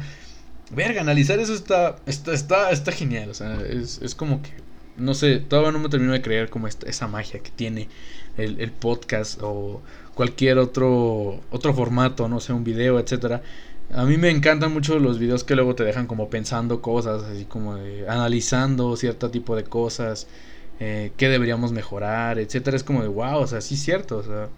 verga, 0.71 1.01
analizar 1.01 1.39
eso 1.39 1.53
está, 1.53 1.97
está, 2.07 2.33
está, 2.33 2.71
está 2.71 2.91
genial, 2.91 3.29
o 3.29 3.33
sea, 3.35 3.61
es, 3.61 4.01
es 4.01 4.15
como 4.15 4.41
que 4.41 4.51
no 4.97 5.13
sé, 5.13 5.39
todavía 5.39 5.71
no 5.71 5.79
me 5.79 5.89
termino 5.89 6.13
de 6.13 6.21
creer 6.21 6.49
como 6.49 6.67
esta, 6.67 6.87
esa 6.87 7.07
magia 7.07 7.39
que 7.41 7.51
tiene 7.51 7.87
el, 8.37 8.71
podcast 8.71 9.39
o 9.41 9.81
cualquier 10.15 10.57
otro, 10.57 11.41
otro 11.49 11.73
formato, 11.73 12.27
no 12.27 12.39
sé, 12.39 12.53
un 12.53 12.63
video, 12.63 12.99
etcétera. 12.99 13.41
A 13.93 14.05
mí 14.05 14.17
me 14.17 14.29
encantan 14.29 14.71
mucho 14.71 14.99
los 14.99 15.19
videos 15.19 15.43
que 15.43 15.55
luego 15.55 15.75
te 15.75 15.83
dejan 15.83 16.07
como 16.07 16.29
pensando 16.29 16.81
cosas, 16.81 17.23
así 17.23 17.45
como 17.45 17.75
de, 17.75 18.07
analizando 18.07 18.95
cierto 18.95 19.31
tipo 19.31 19.55
de 19.55 19.63
cosas, 19.63 20.27
eh, 20.83 21.11
qué 21.15 21.29
deberíamos 21.29 21.71
mejorar, 21.71 22.39
etcétera. 22.39 22.75
Es 22.75 22.83
como 22.83 23.03
de 23.03 23.07
wow, 23.07 23.37
o 23.37 23.47
sea, 23.47 23.61
sí 23.61 23.75
es 23.75 23.83
cierto, 23.83 24.17
o 24.17 24.23
sea. 24.23 24.49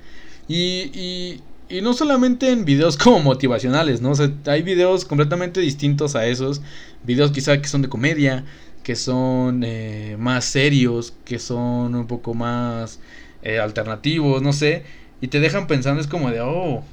Y, 0.47 0.89
y, 0.93 1.41
y 1.69 1.81
no 1.81 1.93
solamente 1.93 2.49
en 2.51 2.63
videos 2.63 2.97
como 3.03 3.19
motivacionales, 3.19 4.01
¿no? 4.01 4.11
O 4.11 4.15
sea, 4.15 4.31
hay 4.45 4.61
videos 4.61 5.03
completamente 5.05 5.59
distintos 5.59 6.15
a 6.15 6.25
esos, 6.25 6.61
videos 7.03 7.31
quizá 7.31 7.61
que 7.61 7.67
son 7.67 7.81
de 7.81 7.89
comedia, 7.89 8.45
que 8.83 8.95
son 8.95 9.63
eh, 9.65 10.15
más 10.17 10.45
serios, 10.45 11.13
que 11.25 11.39
son 11.39 11.93
un 11.95 12.07
poco 12.07 12.33
más 12.33 12.99
eh, 13.41 13.59
alternativos, 13.59 14.41
no 14.41 14.53
sé, 14.53 14.83
y 15.21 15.27
te 15.27 15.41
dejan 15.41 15.67
pensando, 15.67 15.99
es 16.01 16.07
como 16.07 16.31
de, 16.31 16.39
oh, 16.41 16.83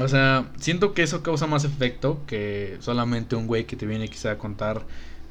o 0.00 0.08
sea, 0.08 0.50
siento 0.58 0.94
que 0.94 1.02
eso 1.02 1.22
causa 1.22 1.46
más 1.46 1.64
efecto 1.64 2.20
que 2.26 2.78
solamente 2.80 3.36
un 3.36 3.46
güey 3.46 3.64
que 3.66 3.76
te 3.76 3.86
viene 3.86 4.08
quizá 4.08 4.32
a 4.32 4.38
contar 4.38 4.82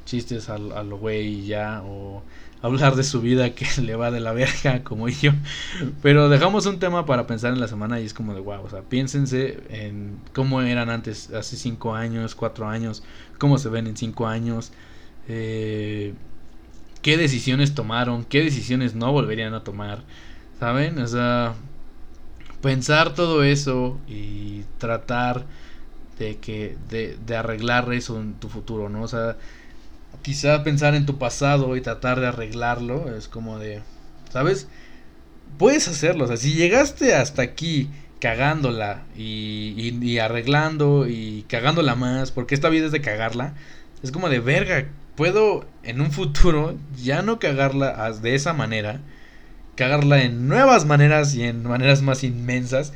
chistes 0.06 0.48
al, 0.48 0.72
al 0.72 0.94
güey 0.94 1.26
y 1.26 1.46
ya, 1.46 1.82
o 1.84 2.22
hablar 2.62 2.94
de 2.94 3.02
su 3.02 3.20
vida 3.20 3.50
que 3.54 3.66
le 3.82 3.96
va 3.96 4.10
de 4.10 4.20
la 4.20 4.32
verga 4.32 4.82
como 4.84 5.08
yo. 5.08 5.32
Pero 6.00 6.28
dejamos 6.28 6.66
un 6.66 6.78
tema 6.78 7.04
para 7.04 7.26
pensar 7.26 7.52
en 7.52 7.60
la 7.60 7.68
semana 7.68 8.00
y 8.00 8.06
es 8.06 8.14
como 8.14 8.34
de 8.34 8.40
wow, 8.40 8.64
o 8.64 8.70
sea, 8.70 8.82
piénsense 8.82 9.58
en 9.68 10.18
cómo 10.32 10.62
eran 10.62 10.88
antes, 10.88 11.30
hace 11.30 11.56
5 11.56 11.94
años, 11.94 12.34
4 12.34 12.68
años, 12.68 13.02
cómo 13.38 13.58
se 13.58 13.68
ven 13.68 13.86
en 13.88 13.96
5 13.96 14.26
años. 14.26 14.72
Eh, 15.28 16.14
qué 17.02 17.16
decisiones 17.16 17.74
tomaron, 17.74 18.24
qué 18.24 18.42
decisiones 18.42 18.94
no 18.94 19.12
volverían 19.12 19.54
a 19.54 19.64
tomar, 19.64 20.04
¿saben? 20.60 20.98
O 21.00 21.06
sea, 21.06 21.54
pensar 22.62 23.14
todo 23.14 23.42
eso 23.42 23.98
y 24.08 24.62
tratar 24.78 25.44
de 26.18 26.38
que 26.38 26.76
de, 26.88 27.18
de 27.26 27.36
arreglar 27.36 27.92
eso 27.92 28.20
en 28.20 28.34
tu 28.34 28.48
futuro, 28.48 28.88
¿no? 28.88 29.02
O 29.02 29.08
sea, 29.08 29.36
quizá 30.22 30.62
pensar 30.62 30.94
en 30.94 31.06
tu 31.06 31.18
pasado 31.18 31.76
y 31.76 31.80
tratar 31.80 32.20
de 32.20 32.28
arreglarlo 32.28 33.16
es 33.16 33.28
como 33.28 33.58
de, 33.58 33.82
¿sabes? 34.30 34.68
Puedes 35.58 35.88
hacerlo, 35.88 36.24
o 36.24 36.28
sea, 36.28 36.36
si 36.36 36.54
llegaste 36.54 37.14
hasta 37.14 37.42
aquí 37.42 37.88
cagándola 38.20 39.02
y, 39.16 39.98
y, 40.00 40.18
arreglando 40.18 41.08
y 41.08 41.44
cagándola 41.48 41.96
más, 41.96 42.30
porque 42.30 42.54
esta 42.54 42.68
vida 42.68 42.86
es 42.86 42.92
de 42.92 43.00
cagarla, 43.00 43.54
es 44.02 44.12
como 44.12 44.28
de 44.28 44.38
verga, 44.38 44.86
puedo 45.16 45.66
en 45.82 46.00
un 46.00 46.12
futuro 46.12 46.76
ya 47.02 47.22
no 47.22 47.38
cagarla 47.38 48.12
de 48.12 48.34
esa 48.34 48.52
manera, 48.52 49.00
cagarla 49.76 50.22
en 50.22 50.48
nuevas 50.48 50.84
maneras 50.84 51.34
y 51.34 51.42
en 51.42 51.64
maneras 51.64 52.02
más 52.02 52.22
inmensas, 52.22 52.92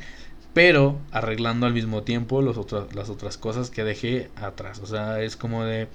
pero 0.53 0.99
arreglando 1.11 1.67
al 1.67 1.73
mismo 1.73 2.03
tiempo 2.03 2.41
las 2.41 2.57
otras 2.57 3.37
cosas 3.37 3.69
que 3.69 3.83
dejé 3.83 4.29
atrás. 4.35 4.79
O 4.79 4.87
sea, 4.87 5.21
es 5.21 5.35
como 5.35 5.63
de, 5.63 5.87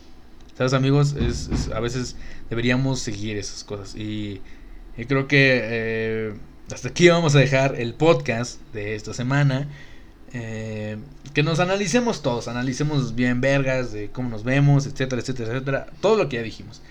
¿sabes 0.56 0.72
amigos? 0.72 1.14
Es, 1.14 1.70
a 1.74 1.80
veces 1.80 2.16
deberíamos 2.50 3.00
seguir 3.00 3.36
esas 3.36 3.64
cosas. 3.64 3.94
Y, 3.96 4.40
creo 5.08 5.26
que 5.26 5.60
eh, 5.62 6.34
hasta 6.72 6.88
aquí 6.88 7.08
vamos 7.08 7.34
a 7.34 7.38
dejar 7.38 7.80
el 7.80 7.94
podcast 7.94 8.60
de 8.72 8.94
esta 8.94 9.14
semana. 9.14 9.68
Eh, 10.34 10.96
que 11.34 11.42
nos 11.42 11.60
analicemos 11.60 12.22
todos, 12.22 12.48
analicemos 12.48 13.14
bien 13.14 13.40
vergas 13.40 13.92
de 13.92 14.08
cómo 14.10 14.30
nos 14.30 14.44
vemos, 14.44 14.86
etcétera, 14.86 15.20
etcétera, 15.20 15.52
etcétera. 15.52 15.86
Todo 16.00 16.16
lo 16.16 16.28
que 16.28 16.36
ya 16.36 16.42
dijimos. 16.42 16.82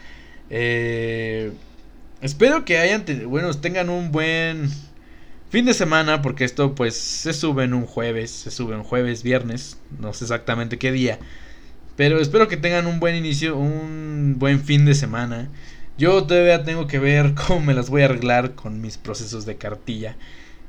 Eh, 0.49 1.51
espero 2.22 2.66
que 2.66 2.78
hayan, 2.78 3.05
bueno, 3.28 3.51
tengan 3.55 3.89
un 3.89 4.12
buen 4.12 4.70
fin 5.49 5.66
de 5.66 5.74
semana, 5.74 6.22
porque 6.22 6.43
esto 6.45 6.76
pues 6.76 6.95
se 6.95 7.34
sube 7.34 7.64
en 7.64 7.74
un 7.74 7.86
jueves, 7.86 8.32
se 8.32 8.51
sube 8.51 8.76
en 8.76 8.84
jueves, 8.84 9.24
viernes, 9.24 9.78
no 9.99 10.14
sé 10.14 10.26
exactamente 10.26 10.78
qué 10.78 10.91
día. 10.91 11.20
Pero 12.02 12.20
espero 12.20 12.47
que 12.47 12.58
tengan 12.58 12.88
un 12.88 12.99
buen 12.99 13.16
inicio, 13.16 13.56
un 13.56 14.38
buen 14.39 14.60
fin 14.64 14.86
de 14.86 14.95
semana. 14.95 15.49
Yo 15.99 16.24
todavía 16.24 16.64
tengo 16.64 16.88
que 16.88 16.97
ver 16.97 17.36
cómo 17.47 17.60
me 17.60 17.76
las 17.76 17.91
voy 17.91 18.02
a 18.02 18.06
arreglar 18.06 18.56
con 18.56 18.82
mis 18.82 18.97
procesos 18.97 19.45
de 19.45 19.58
cartilla. 19.58 20.16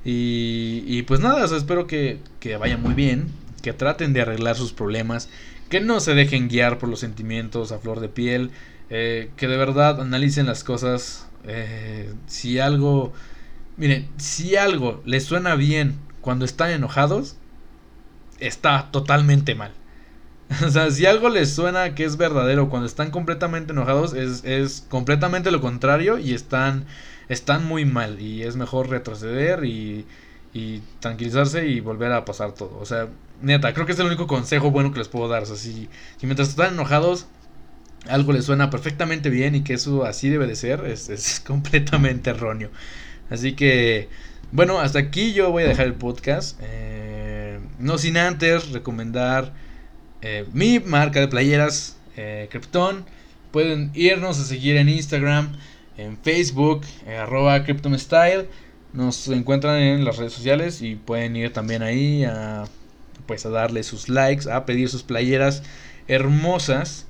Y, 0.05 0.85
y 0.87 1.01
pues 1.05 1.21
nada, 1.21 1.43
espero 1.57 1.87
que, 1.87 2.19
que 2.39 2.59
vaya 2.59 2.77
muy 2.77 2.93
bien, 2.93 3.29
que 3.63 3.73
traten 3.73 4.13
de 4.13 4.21
arreglar 4.21 4.57
sus 4.57 4.75
problemas, 4.75 5.31
que 5.71 5.81
no 5.81 6.01
se 6.01 6.15
dejen 6.15 6.51
guiar 6.51 6.77
por 6.77 6.91
los 6.91 7.01
sentimientos 7.01 7.73
a 7.73 7.79
flor 7.79 8.01
de 8.01 8.11
piel, 8.11 8.51
eh, 8.91 9.31
que 9.39 9.49
de 9.49 9.57
verdad 9.57 10.03
analicen 10.03 10.45
las 10.45 10.65
cosas. 10.65 11.29
Eh, 11.47 12.13
si 12.27 12.59
algo, 12.59 13.15
miren, 13.79 14.07
si 14.19 14.57
algo 14.57 15.01
les 15.07 15.25
suena 15.25 15.55
bien 15.55 15.95
cuando 16.21 16.45
están 16.45 16.73
enojados, 16.73 17.37
está 18.39 18.91
totalmente 18.91 19.55
mal. 19.55 19.73
O 20.67 20.71
sea, 20.71 20.91
si 20.91 21.07
algo 21.07 21.29
les 21.29 21.55
suena 21.55 21.95
que 21.95 22.05
es 22.05 22.17
verdadero 22.17 22.69
cuando 22.69 22.87
están 22.87 23.11
completamente 23.11 23.73
enojados, 23.73 24.15
es, 24.15 24.45
es 24.45 24.85
completamente 24.89 25.51
lo 25.51 25.61
contrario 25.61 26.19
y 26.19 26.35
están, 26.35 26.87
están 27.29 27.65
muy 27.65 27.85
mal. 27.85 28.21
Y 28.21 28.43
es 28.43 28.57
mejor 28.57 28.89
retroceder 28.91 29.65
y, 29.65 30.07
y 30.53 30.83
tranquilizarse 31.01 31.67
y 31.67 31.81
volver 31.81 32.13
a 32.13 32.25
pasar 32.25 32.53
todo. 32.53 32.79
O 32.81 32.87
sea, 32.87 33.09
neta, 33.41 33.73
creo 33.75 33.87
que 33.87 33.93
es 33.93 33.99
el 33.99 34.07
único 34.07 34.27
consejo 34.27 34.71
bueno 34.71 34.93
que 34.93 34.99
les 34.99 35.09
puedo 35.09 35.29
dar. 35.29 35.43
O 35.45 35.47
sea, 35.47 35.57
si, 35.57 35.89
si 36.19 36.27
mientras 36.27 36.49
están 36.49 36.75
enojados, 36.75 37.27
algo 38.09 38.33
les 38.33 38.45
suena 38.45 38.71
perfectamente 38.71 39.31
bien 39.31 39.55
y 39.55 39.63
que 39.65 39.75
eso 39.75 40.05
así 40.05 40.29
debe 40.29 40.47
de 40.47 40.57
ser, 40.57 40.85
es, 40.87 41.09
es 41.09 41.41
completamente 41.47 42.31
erróneo. 42.31 42.71
Así 43.31 43.55
que, 43.55 44.09
bueno, 44.51 44.81
hasta 44.81 44.99
aquí 44.99 45.33
yo 45.33 45.51
voy 45.51 45.63
a 45.65 45.69
dejar 45.69 45.87
el 45.87 45.95
podcast. 45.95 46.59
Eh, 46.63 47.61
no 47.79 47.99
sin 47.99 48.17
antes 48.17 48.71
recomendar 48.71 49.53
eh, 50.23 50.47
mi 50.53 50.79
marca 50.81 51.21
de 51.21 51.29
playeras, 51.29 51.97
eh, 52.17 52.49
Krypton. 52.51 53.05
Pueden 53.51 53.91
irnos 53.95 54.39
a 54.39 54.45
seguir 54.45 54.77
en 54.77 54.89
Instagram, 54.89 55.53
en 55.99 56.17
Facebook, 56.17 56.83
eh, 57.07 57.17
arroba 57.17 57.65
Style. 57.99 58.49
Nos 58.93 59.27
encuentran 59.29 59.77
en 59.79 60.05
las 60.05 60.17
redes 60.17 60.33
sociales 60.33 60.81
y 60.81 60.97
pueden 60.97 61.37
ir 61.37 61.53
también 61.53 61.83
ahí 61.83 62.25
a, 62.25 62.65
pues 63.27 63.45
a 63.47 63.51
darle 63.51 63.83
sus 63.83 64.09
likes, 64.09 64.51
a 64.51 64.65
pedir 64.65 64.89
sus 64.89 65.03
playeras 65.03 65.63
hermosas. 66.09 67.07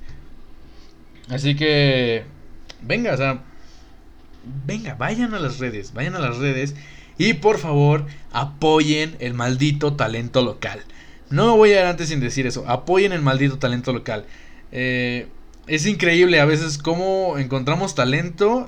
Así 1.29 1.55
que, 1.55 2.23
venga, 2.81 3.13
o 3.13 3.17
sea, 3.17 3.43
venga, 4.65 4.95
vayan 4.95 5.33
a 5.33 5.39
las 5.39 5.59
redes, 5.59 5.93
vayan 5.93 6.15
a 6.15 6.19
las 6.19 6.37
redes 6.37 6.75
y 7.17 7.33
por 7.33 7.59
favor 7.59 8.05
apoyen 8.31 9.15
el 9.19 9.33
maldito 9.33 9.93
talento 9.93 10.41
local. 10.41 10.81
No 11.33 11.57
voy 11.57 11.71
a 11.71 11.79
ir 11.79 11.85
antes 11.87 12.09
sin 12.09 12.19
decir 12.19 12.45
eso. 12.45 12.63
Apoyen 12.67 13.11
el 13.11 13.23
maldito 13.23 13.57
talento 13.57 13.91
local. 13.91 14.27
Eh, 14.71 15.25
es 15.65 15.87
increíble 15.87 16.39
a 16.39 16.45
veces 16.45 16.77
cómo 16.77 17.39
encontramos 17.39 17.95
talento 17.95 18.67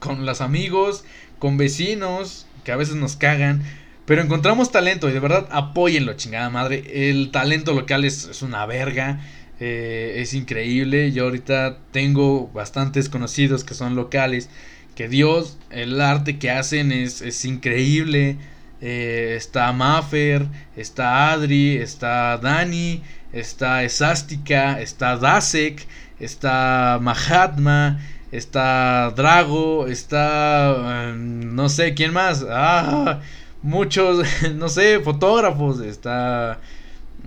con 0.00 0.26
los 0.26 0.40
amigos, 0.40 1.04
con 1.38 1.58
vecinos, 1.58 2.48
que 2.64 2.72
a 2.72 2.76
veces 2.76 2.96
nos 2.96 3.14
cagan. 3.14 3.62
Pero 4.04 4.20
encontramos 4.20 4.72
talento 4.72 5.08
y 5.08 5.12
de 5.12 5.20
verdad 5.20 5.46
apóyenlo, 5.52 6.14
chingada 6.14 6.50
madre. 6.50 7.08
El 7.08 7.30
talento 7.30 7.72
local 7.72 8.04
es, 8.04 8.42
una 8.42 8.66
verga. 8.66 9.20
Eh, 9.60 10.14
es 10.16 10.34
increíble. 10.34 11.12
Yo 11.12 11.22
ahorita 11.22 11.78
tengo 11.92 12.48
bastantes 12.48 13.08
conocidos 13.08 13.62
que 13.62 13.74
son 13.74 13.94
locales. 13.94 14.50
Que 14.96 15.08
Dios, 15.08 15.56
el 15.70 16.00
arte 16.00 16.40
que 16.40 16.50
hacen 16.50 16.90
es 16.90 17.44
increíble. 17.44 18.38
Eh, 18.84 19.34
está 19.36 19.72
Maffer, 19.72 20.44
está 20.76 21.30
Adri, 21.30 21.76
está 21.76 22.36
Dani, 22.36 23.00
está 23.32 23.84
Esástica, 23.84 24.80
está 24.80 25.16
Dasek, 25.16 25.86
está 26.18 26.98
Mahatma, 27.00 28.00
está 28.32 29.12
Drago, 29.14 29.86
está... 29.86 31.10
Em, 31.10 31.54
no 31.54 31.68
sé, 31.68 31.94
¿quién 31.94 32.12
más? 32.12 32.44
Ah, 32.50 33.20
muchos, 33.62 34.26
no 34.56 34.68
sé, 34.68 34.98
fotógrafos, 34.98 35.80
está... 35.80 36.58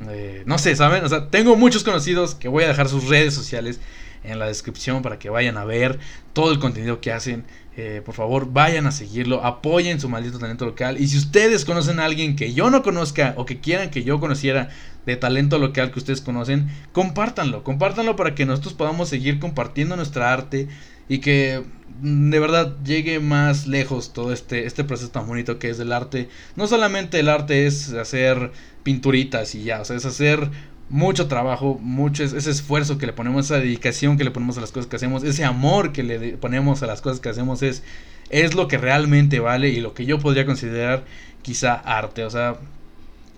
Eh, 0.10 0.44
no 0.46 0.58
sé, 0.58 0.76
¿saben? 0.76 1.06
O 1.06 1.10
sea, 1.10 1.30
tengo 1.30 1.56
muchos 1.56 1.86
conocidos 1.86 2.36
que 2.36 2.50
voy 2.50 2.66
a 2.66 2.68
dejar 2.68 2.90
sus 2.90 3.08
redes 3.08 3.34
sociales 3.34 3.80
en 4.26 4.40
la 4.40 4.48
descripción 4.48 5.02
para 5.02 5.20
que 5.20 5.30
vayan 5.30 5.58
a 5.58 5.64
ver 5.64 6.00
todo 6.34 6.52
el 6.52 6.60
contenido 6.60 7.00
que 7.00 7.14
hacen. 7.14 7.46
Eh, 7.78 8.02
por 8.06 8.16
favor, 8.16 8.54
vayan 8.54 8.88
a 8.88 8.92
seguirlo, 8.92 9.44
apoyen 9.44 10.00
su 10.00 10.08
maldito 10.08 10.40
talento 10.40 10.66
local. 10.66 10.98
Y 11.00 11.08
si 11.08 11.18
ustedes 11.18 11.66
conocen 11.66 12.00
a 12.00 12.06
alguien 12.06 12.38
que 12.38 12.54
yo 12.54 12.70
no 12.70 12.84
conozca 12.84 13.34
o 13.36 13.46
que 13.46 13.60
quieran 13.60 13.90
que 13.90 14.06
yo 14.06 14.22
conociera 14.22 14.70
de 15.06 15.18
talento 15.18 15.60
local 15.60 15.92
que 15.92 16.00
ustedes 16.00 16.22
conocen, 16.22 16.70
compártanlo, 16.94 17.64
compártanlo 17.64 18.16
para 18.16 18.34
que 18.34 18.46
nosotros 18.46 18.74
podamos 18.74 19.10
seguir 19.10 19.40
compartiendo 19.40 19.98
nuestra 19.98 20.32
arte 20.32 20.70
y 21.10 21.20
que 21.20 21.64
mm, 22.02 22.30
de 22.30 22.40
verdad 22.40 22.78
llegue 22.86 23.20
más 23.20 23.68
lejos 23.68 24.14
todo 24.14 24.32
este, 24.32 24.66
este 24.66 24.86
proceso 24.86 25.12
tan 25.12 25.28
bonito 25.28 25.60
que 25.60 25.70
es 25.70 25.78
del 25.78 25.92
arte. 25.92 26.30
No 26.56 26.68
solamente 26.68 27.20
el 27.20 27.28
arte 27.28 27.68
es 27.68 27.92
hacer 27.92 28.52
pinturitas 28.84 29.54
y 29.54 29.64
ya, 29.64 29.82
o 29.82 29.86
sea, 29.86 29.98
es 29.98 30.06
hacer 30.06 30.50
mucho 30.90 31.28
trabajo, 31.28 31.80
mucho 31.82 32.24
ese 32.24 32.50
esfuerzo 32.50 32.98
que 32.98 33.08
le 33.08 33.14
ponemos, 33.14 33.46
esa 33.46 33.60
dedicación 33.60 34.18
que 34.18 34.24
le 34.24 34.32
ponemos 34.32 34.58
a 34.58 34.62
las 34.62 34.72
cosas 34.72 34.88
que 34.88 34.96
hacemos, 34.96 35.24
ese 35.24 35.44
amor 35.44 35.92
que 35.92 36.04
le 36.04 36.38
ponemos 36.38 36.84
a 36.84 36.88
las 36.88 37.02
cosas 37.02 37.20
que 37.20 37.30
hacemos 37.30 37.64
es, 37.64 37.84
es 38.30 38.54
lo 38.54 38.68
que 38.68 38.78
realmente 38.78 39.40
vale 39.40 39.70
y 39.70 39.80
lo 39.80 39.94
que 39.94 40.06
yo 40.06 40.20
podría 40.20 40.46
considerar 40.46 41.04
quizá 41.42 41.74
arte. 41.74 42.24
O 42.24 42.30
sea, 42.30 42.58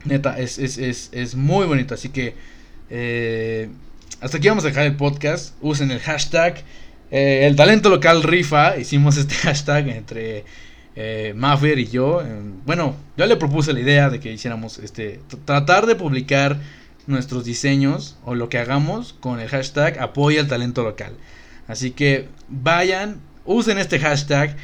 neta, 0.06 0.38
es, 0.40 0.58
es, 0.60 0.78
es, 0.78 1.10
es 1.12 1.36
muy 1.36 1.66
bonito. 1.66 1.94
Así 1.94 2.10
que 2.10 2.36
eh, 2.90 3.70
hasta 4.22 4.38
aquí 4.38 4.48
vamos 4.48 4.64
a 4.64 4.68
dejar 4.68 4.86
el 4.86 4.96
podcast. 4.96 5.56
Usen 5.62 5.92
el 5.92 6.00
hashtag. 6.00 6.64
Eh, 7.12 7.46
el 7.48 7.56
talento 7.56 7.90
local 7.90 8.24
rifa. 8.24 8.78
Hicimos 8.78 9.18
este 9.18 9.36
hashtag 9.44 9.90
entre 9.90 10.46
eh, 10.96 11.34
Maffer 11.36 11.80
y 11.80 11.88
yo. 11.88 12.24
bueno, 12.66 12.96
yo 13.18 13.26
le 13.26 13.36
propuse 13.36 13.74
la 13.74 13.80
idea 13.80 14.10
de 14.10 14.20
que 14.20 14.32
hiciéramos 14.32 14.80
este. 14.80 15.20
Tratar 15.46 15.86
de 15.86 15.96
publicar 15.96 16.60
nuestros 17.08 17.46
diseños 17.46 18.18
o 18.24 18.36
lo 18.36 18.50
que 18.50 18.58
hagamos 18.58 19.14
con 19.14 19.40
el 19.40 19.50
hashtag 19.50 20.00
apoya 20.00 20.42
el 20.42 20.48
talento 20.48 20.84
local. 20.84 21.14
Así 21.68 21.92
que 21.92 22.30
vayan, 22.48 23.20
usen 23.46 23.78
este 23.78 24.00
hashtag 24.00 24.56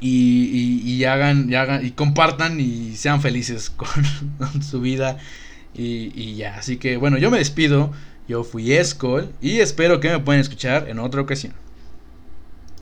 y, 0.00 0.80
y, 0.84 1.04
hagan, 1.04 1.50
y 1.50 1.54
hagan 1.54 1.84
y 1.84 1.90
compartan 1.92 2.60
y 2.60 2.96
sean 2.96 3.20
felices 3.20 3.70
con, 3.70 4.62
su 4.62 4.80
vida 4.80 5.18
y, 5.74 6.12
y, 6.14 6.36
ya. 6.36 6.56
Así 6.56 6.76
que 6.76 6.96
bueno, 6.96 7.18
yo 7.18 7.30
me 7.30 7.38
despido. 7.38 7.92
Yo 8.26 8.42
fui 8.42 8.72
Escol 8.72 9.34
y 9.42 9.60
espero 9.60 10.00
que 10.00 10.08
me 10.08 10.18
puedan 10.18 10.40
escuchar 10.40 10.88
en 10.88 10.98
otra 10.98 11.20
ocasión. 11.20 11.52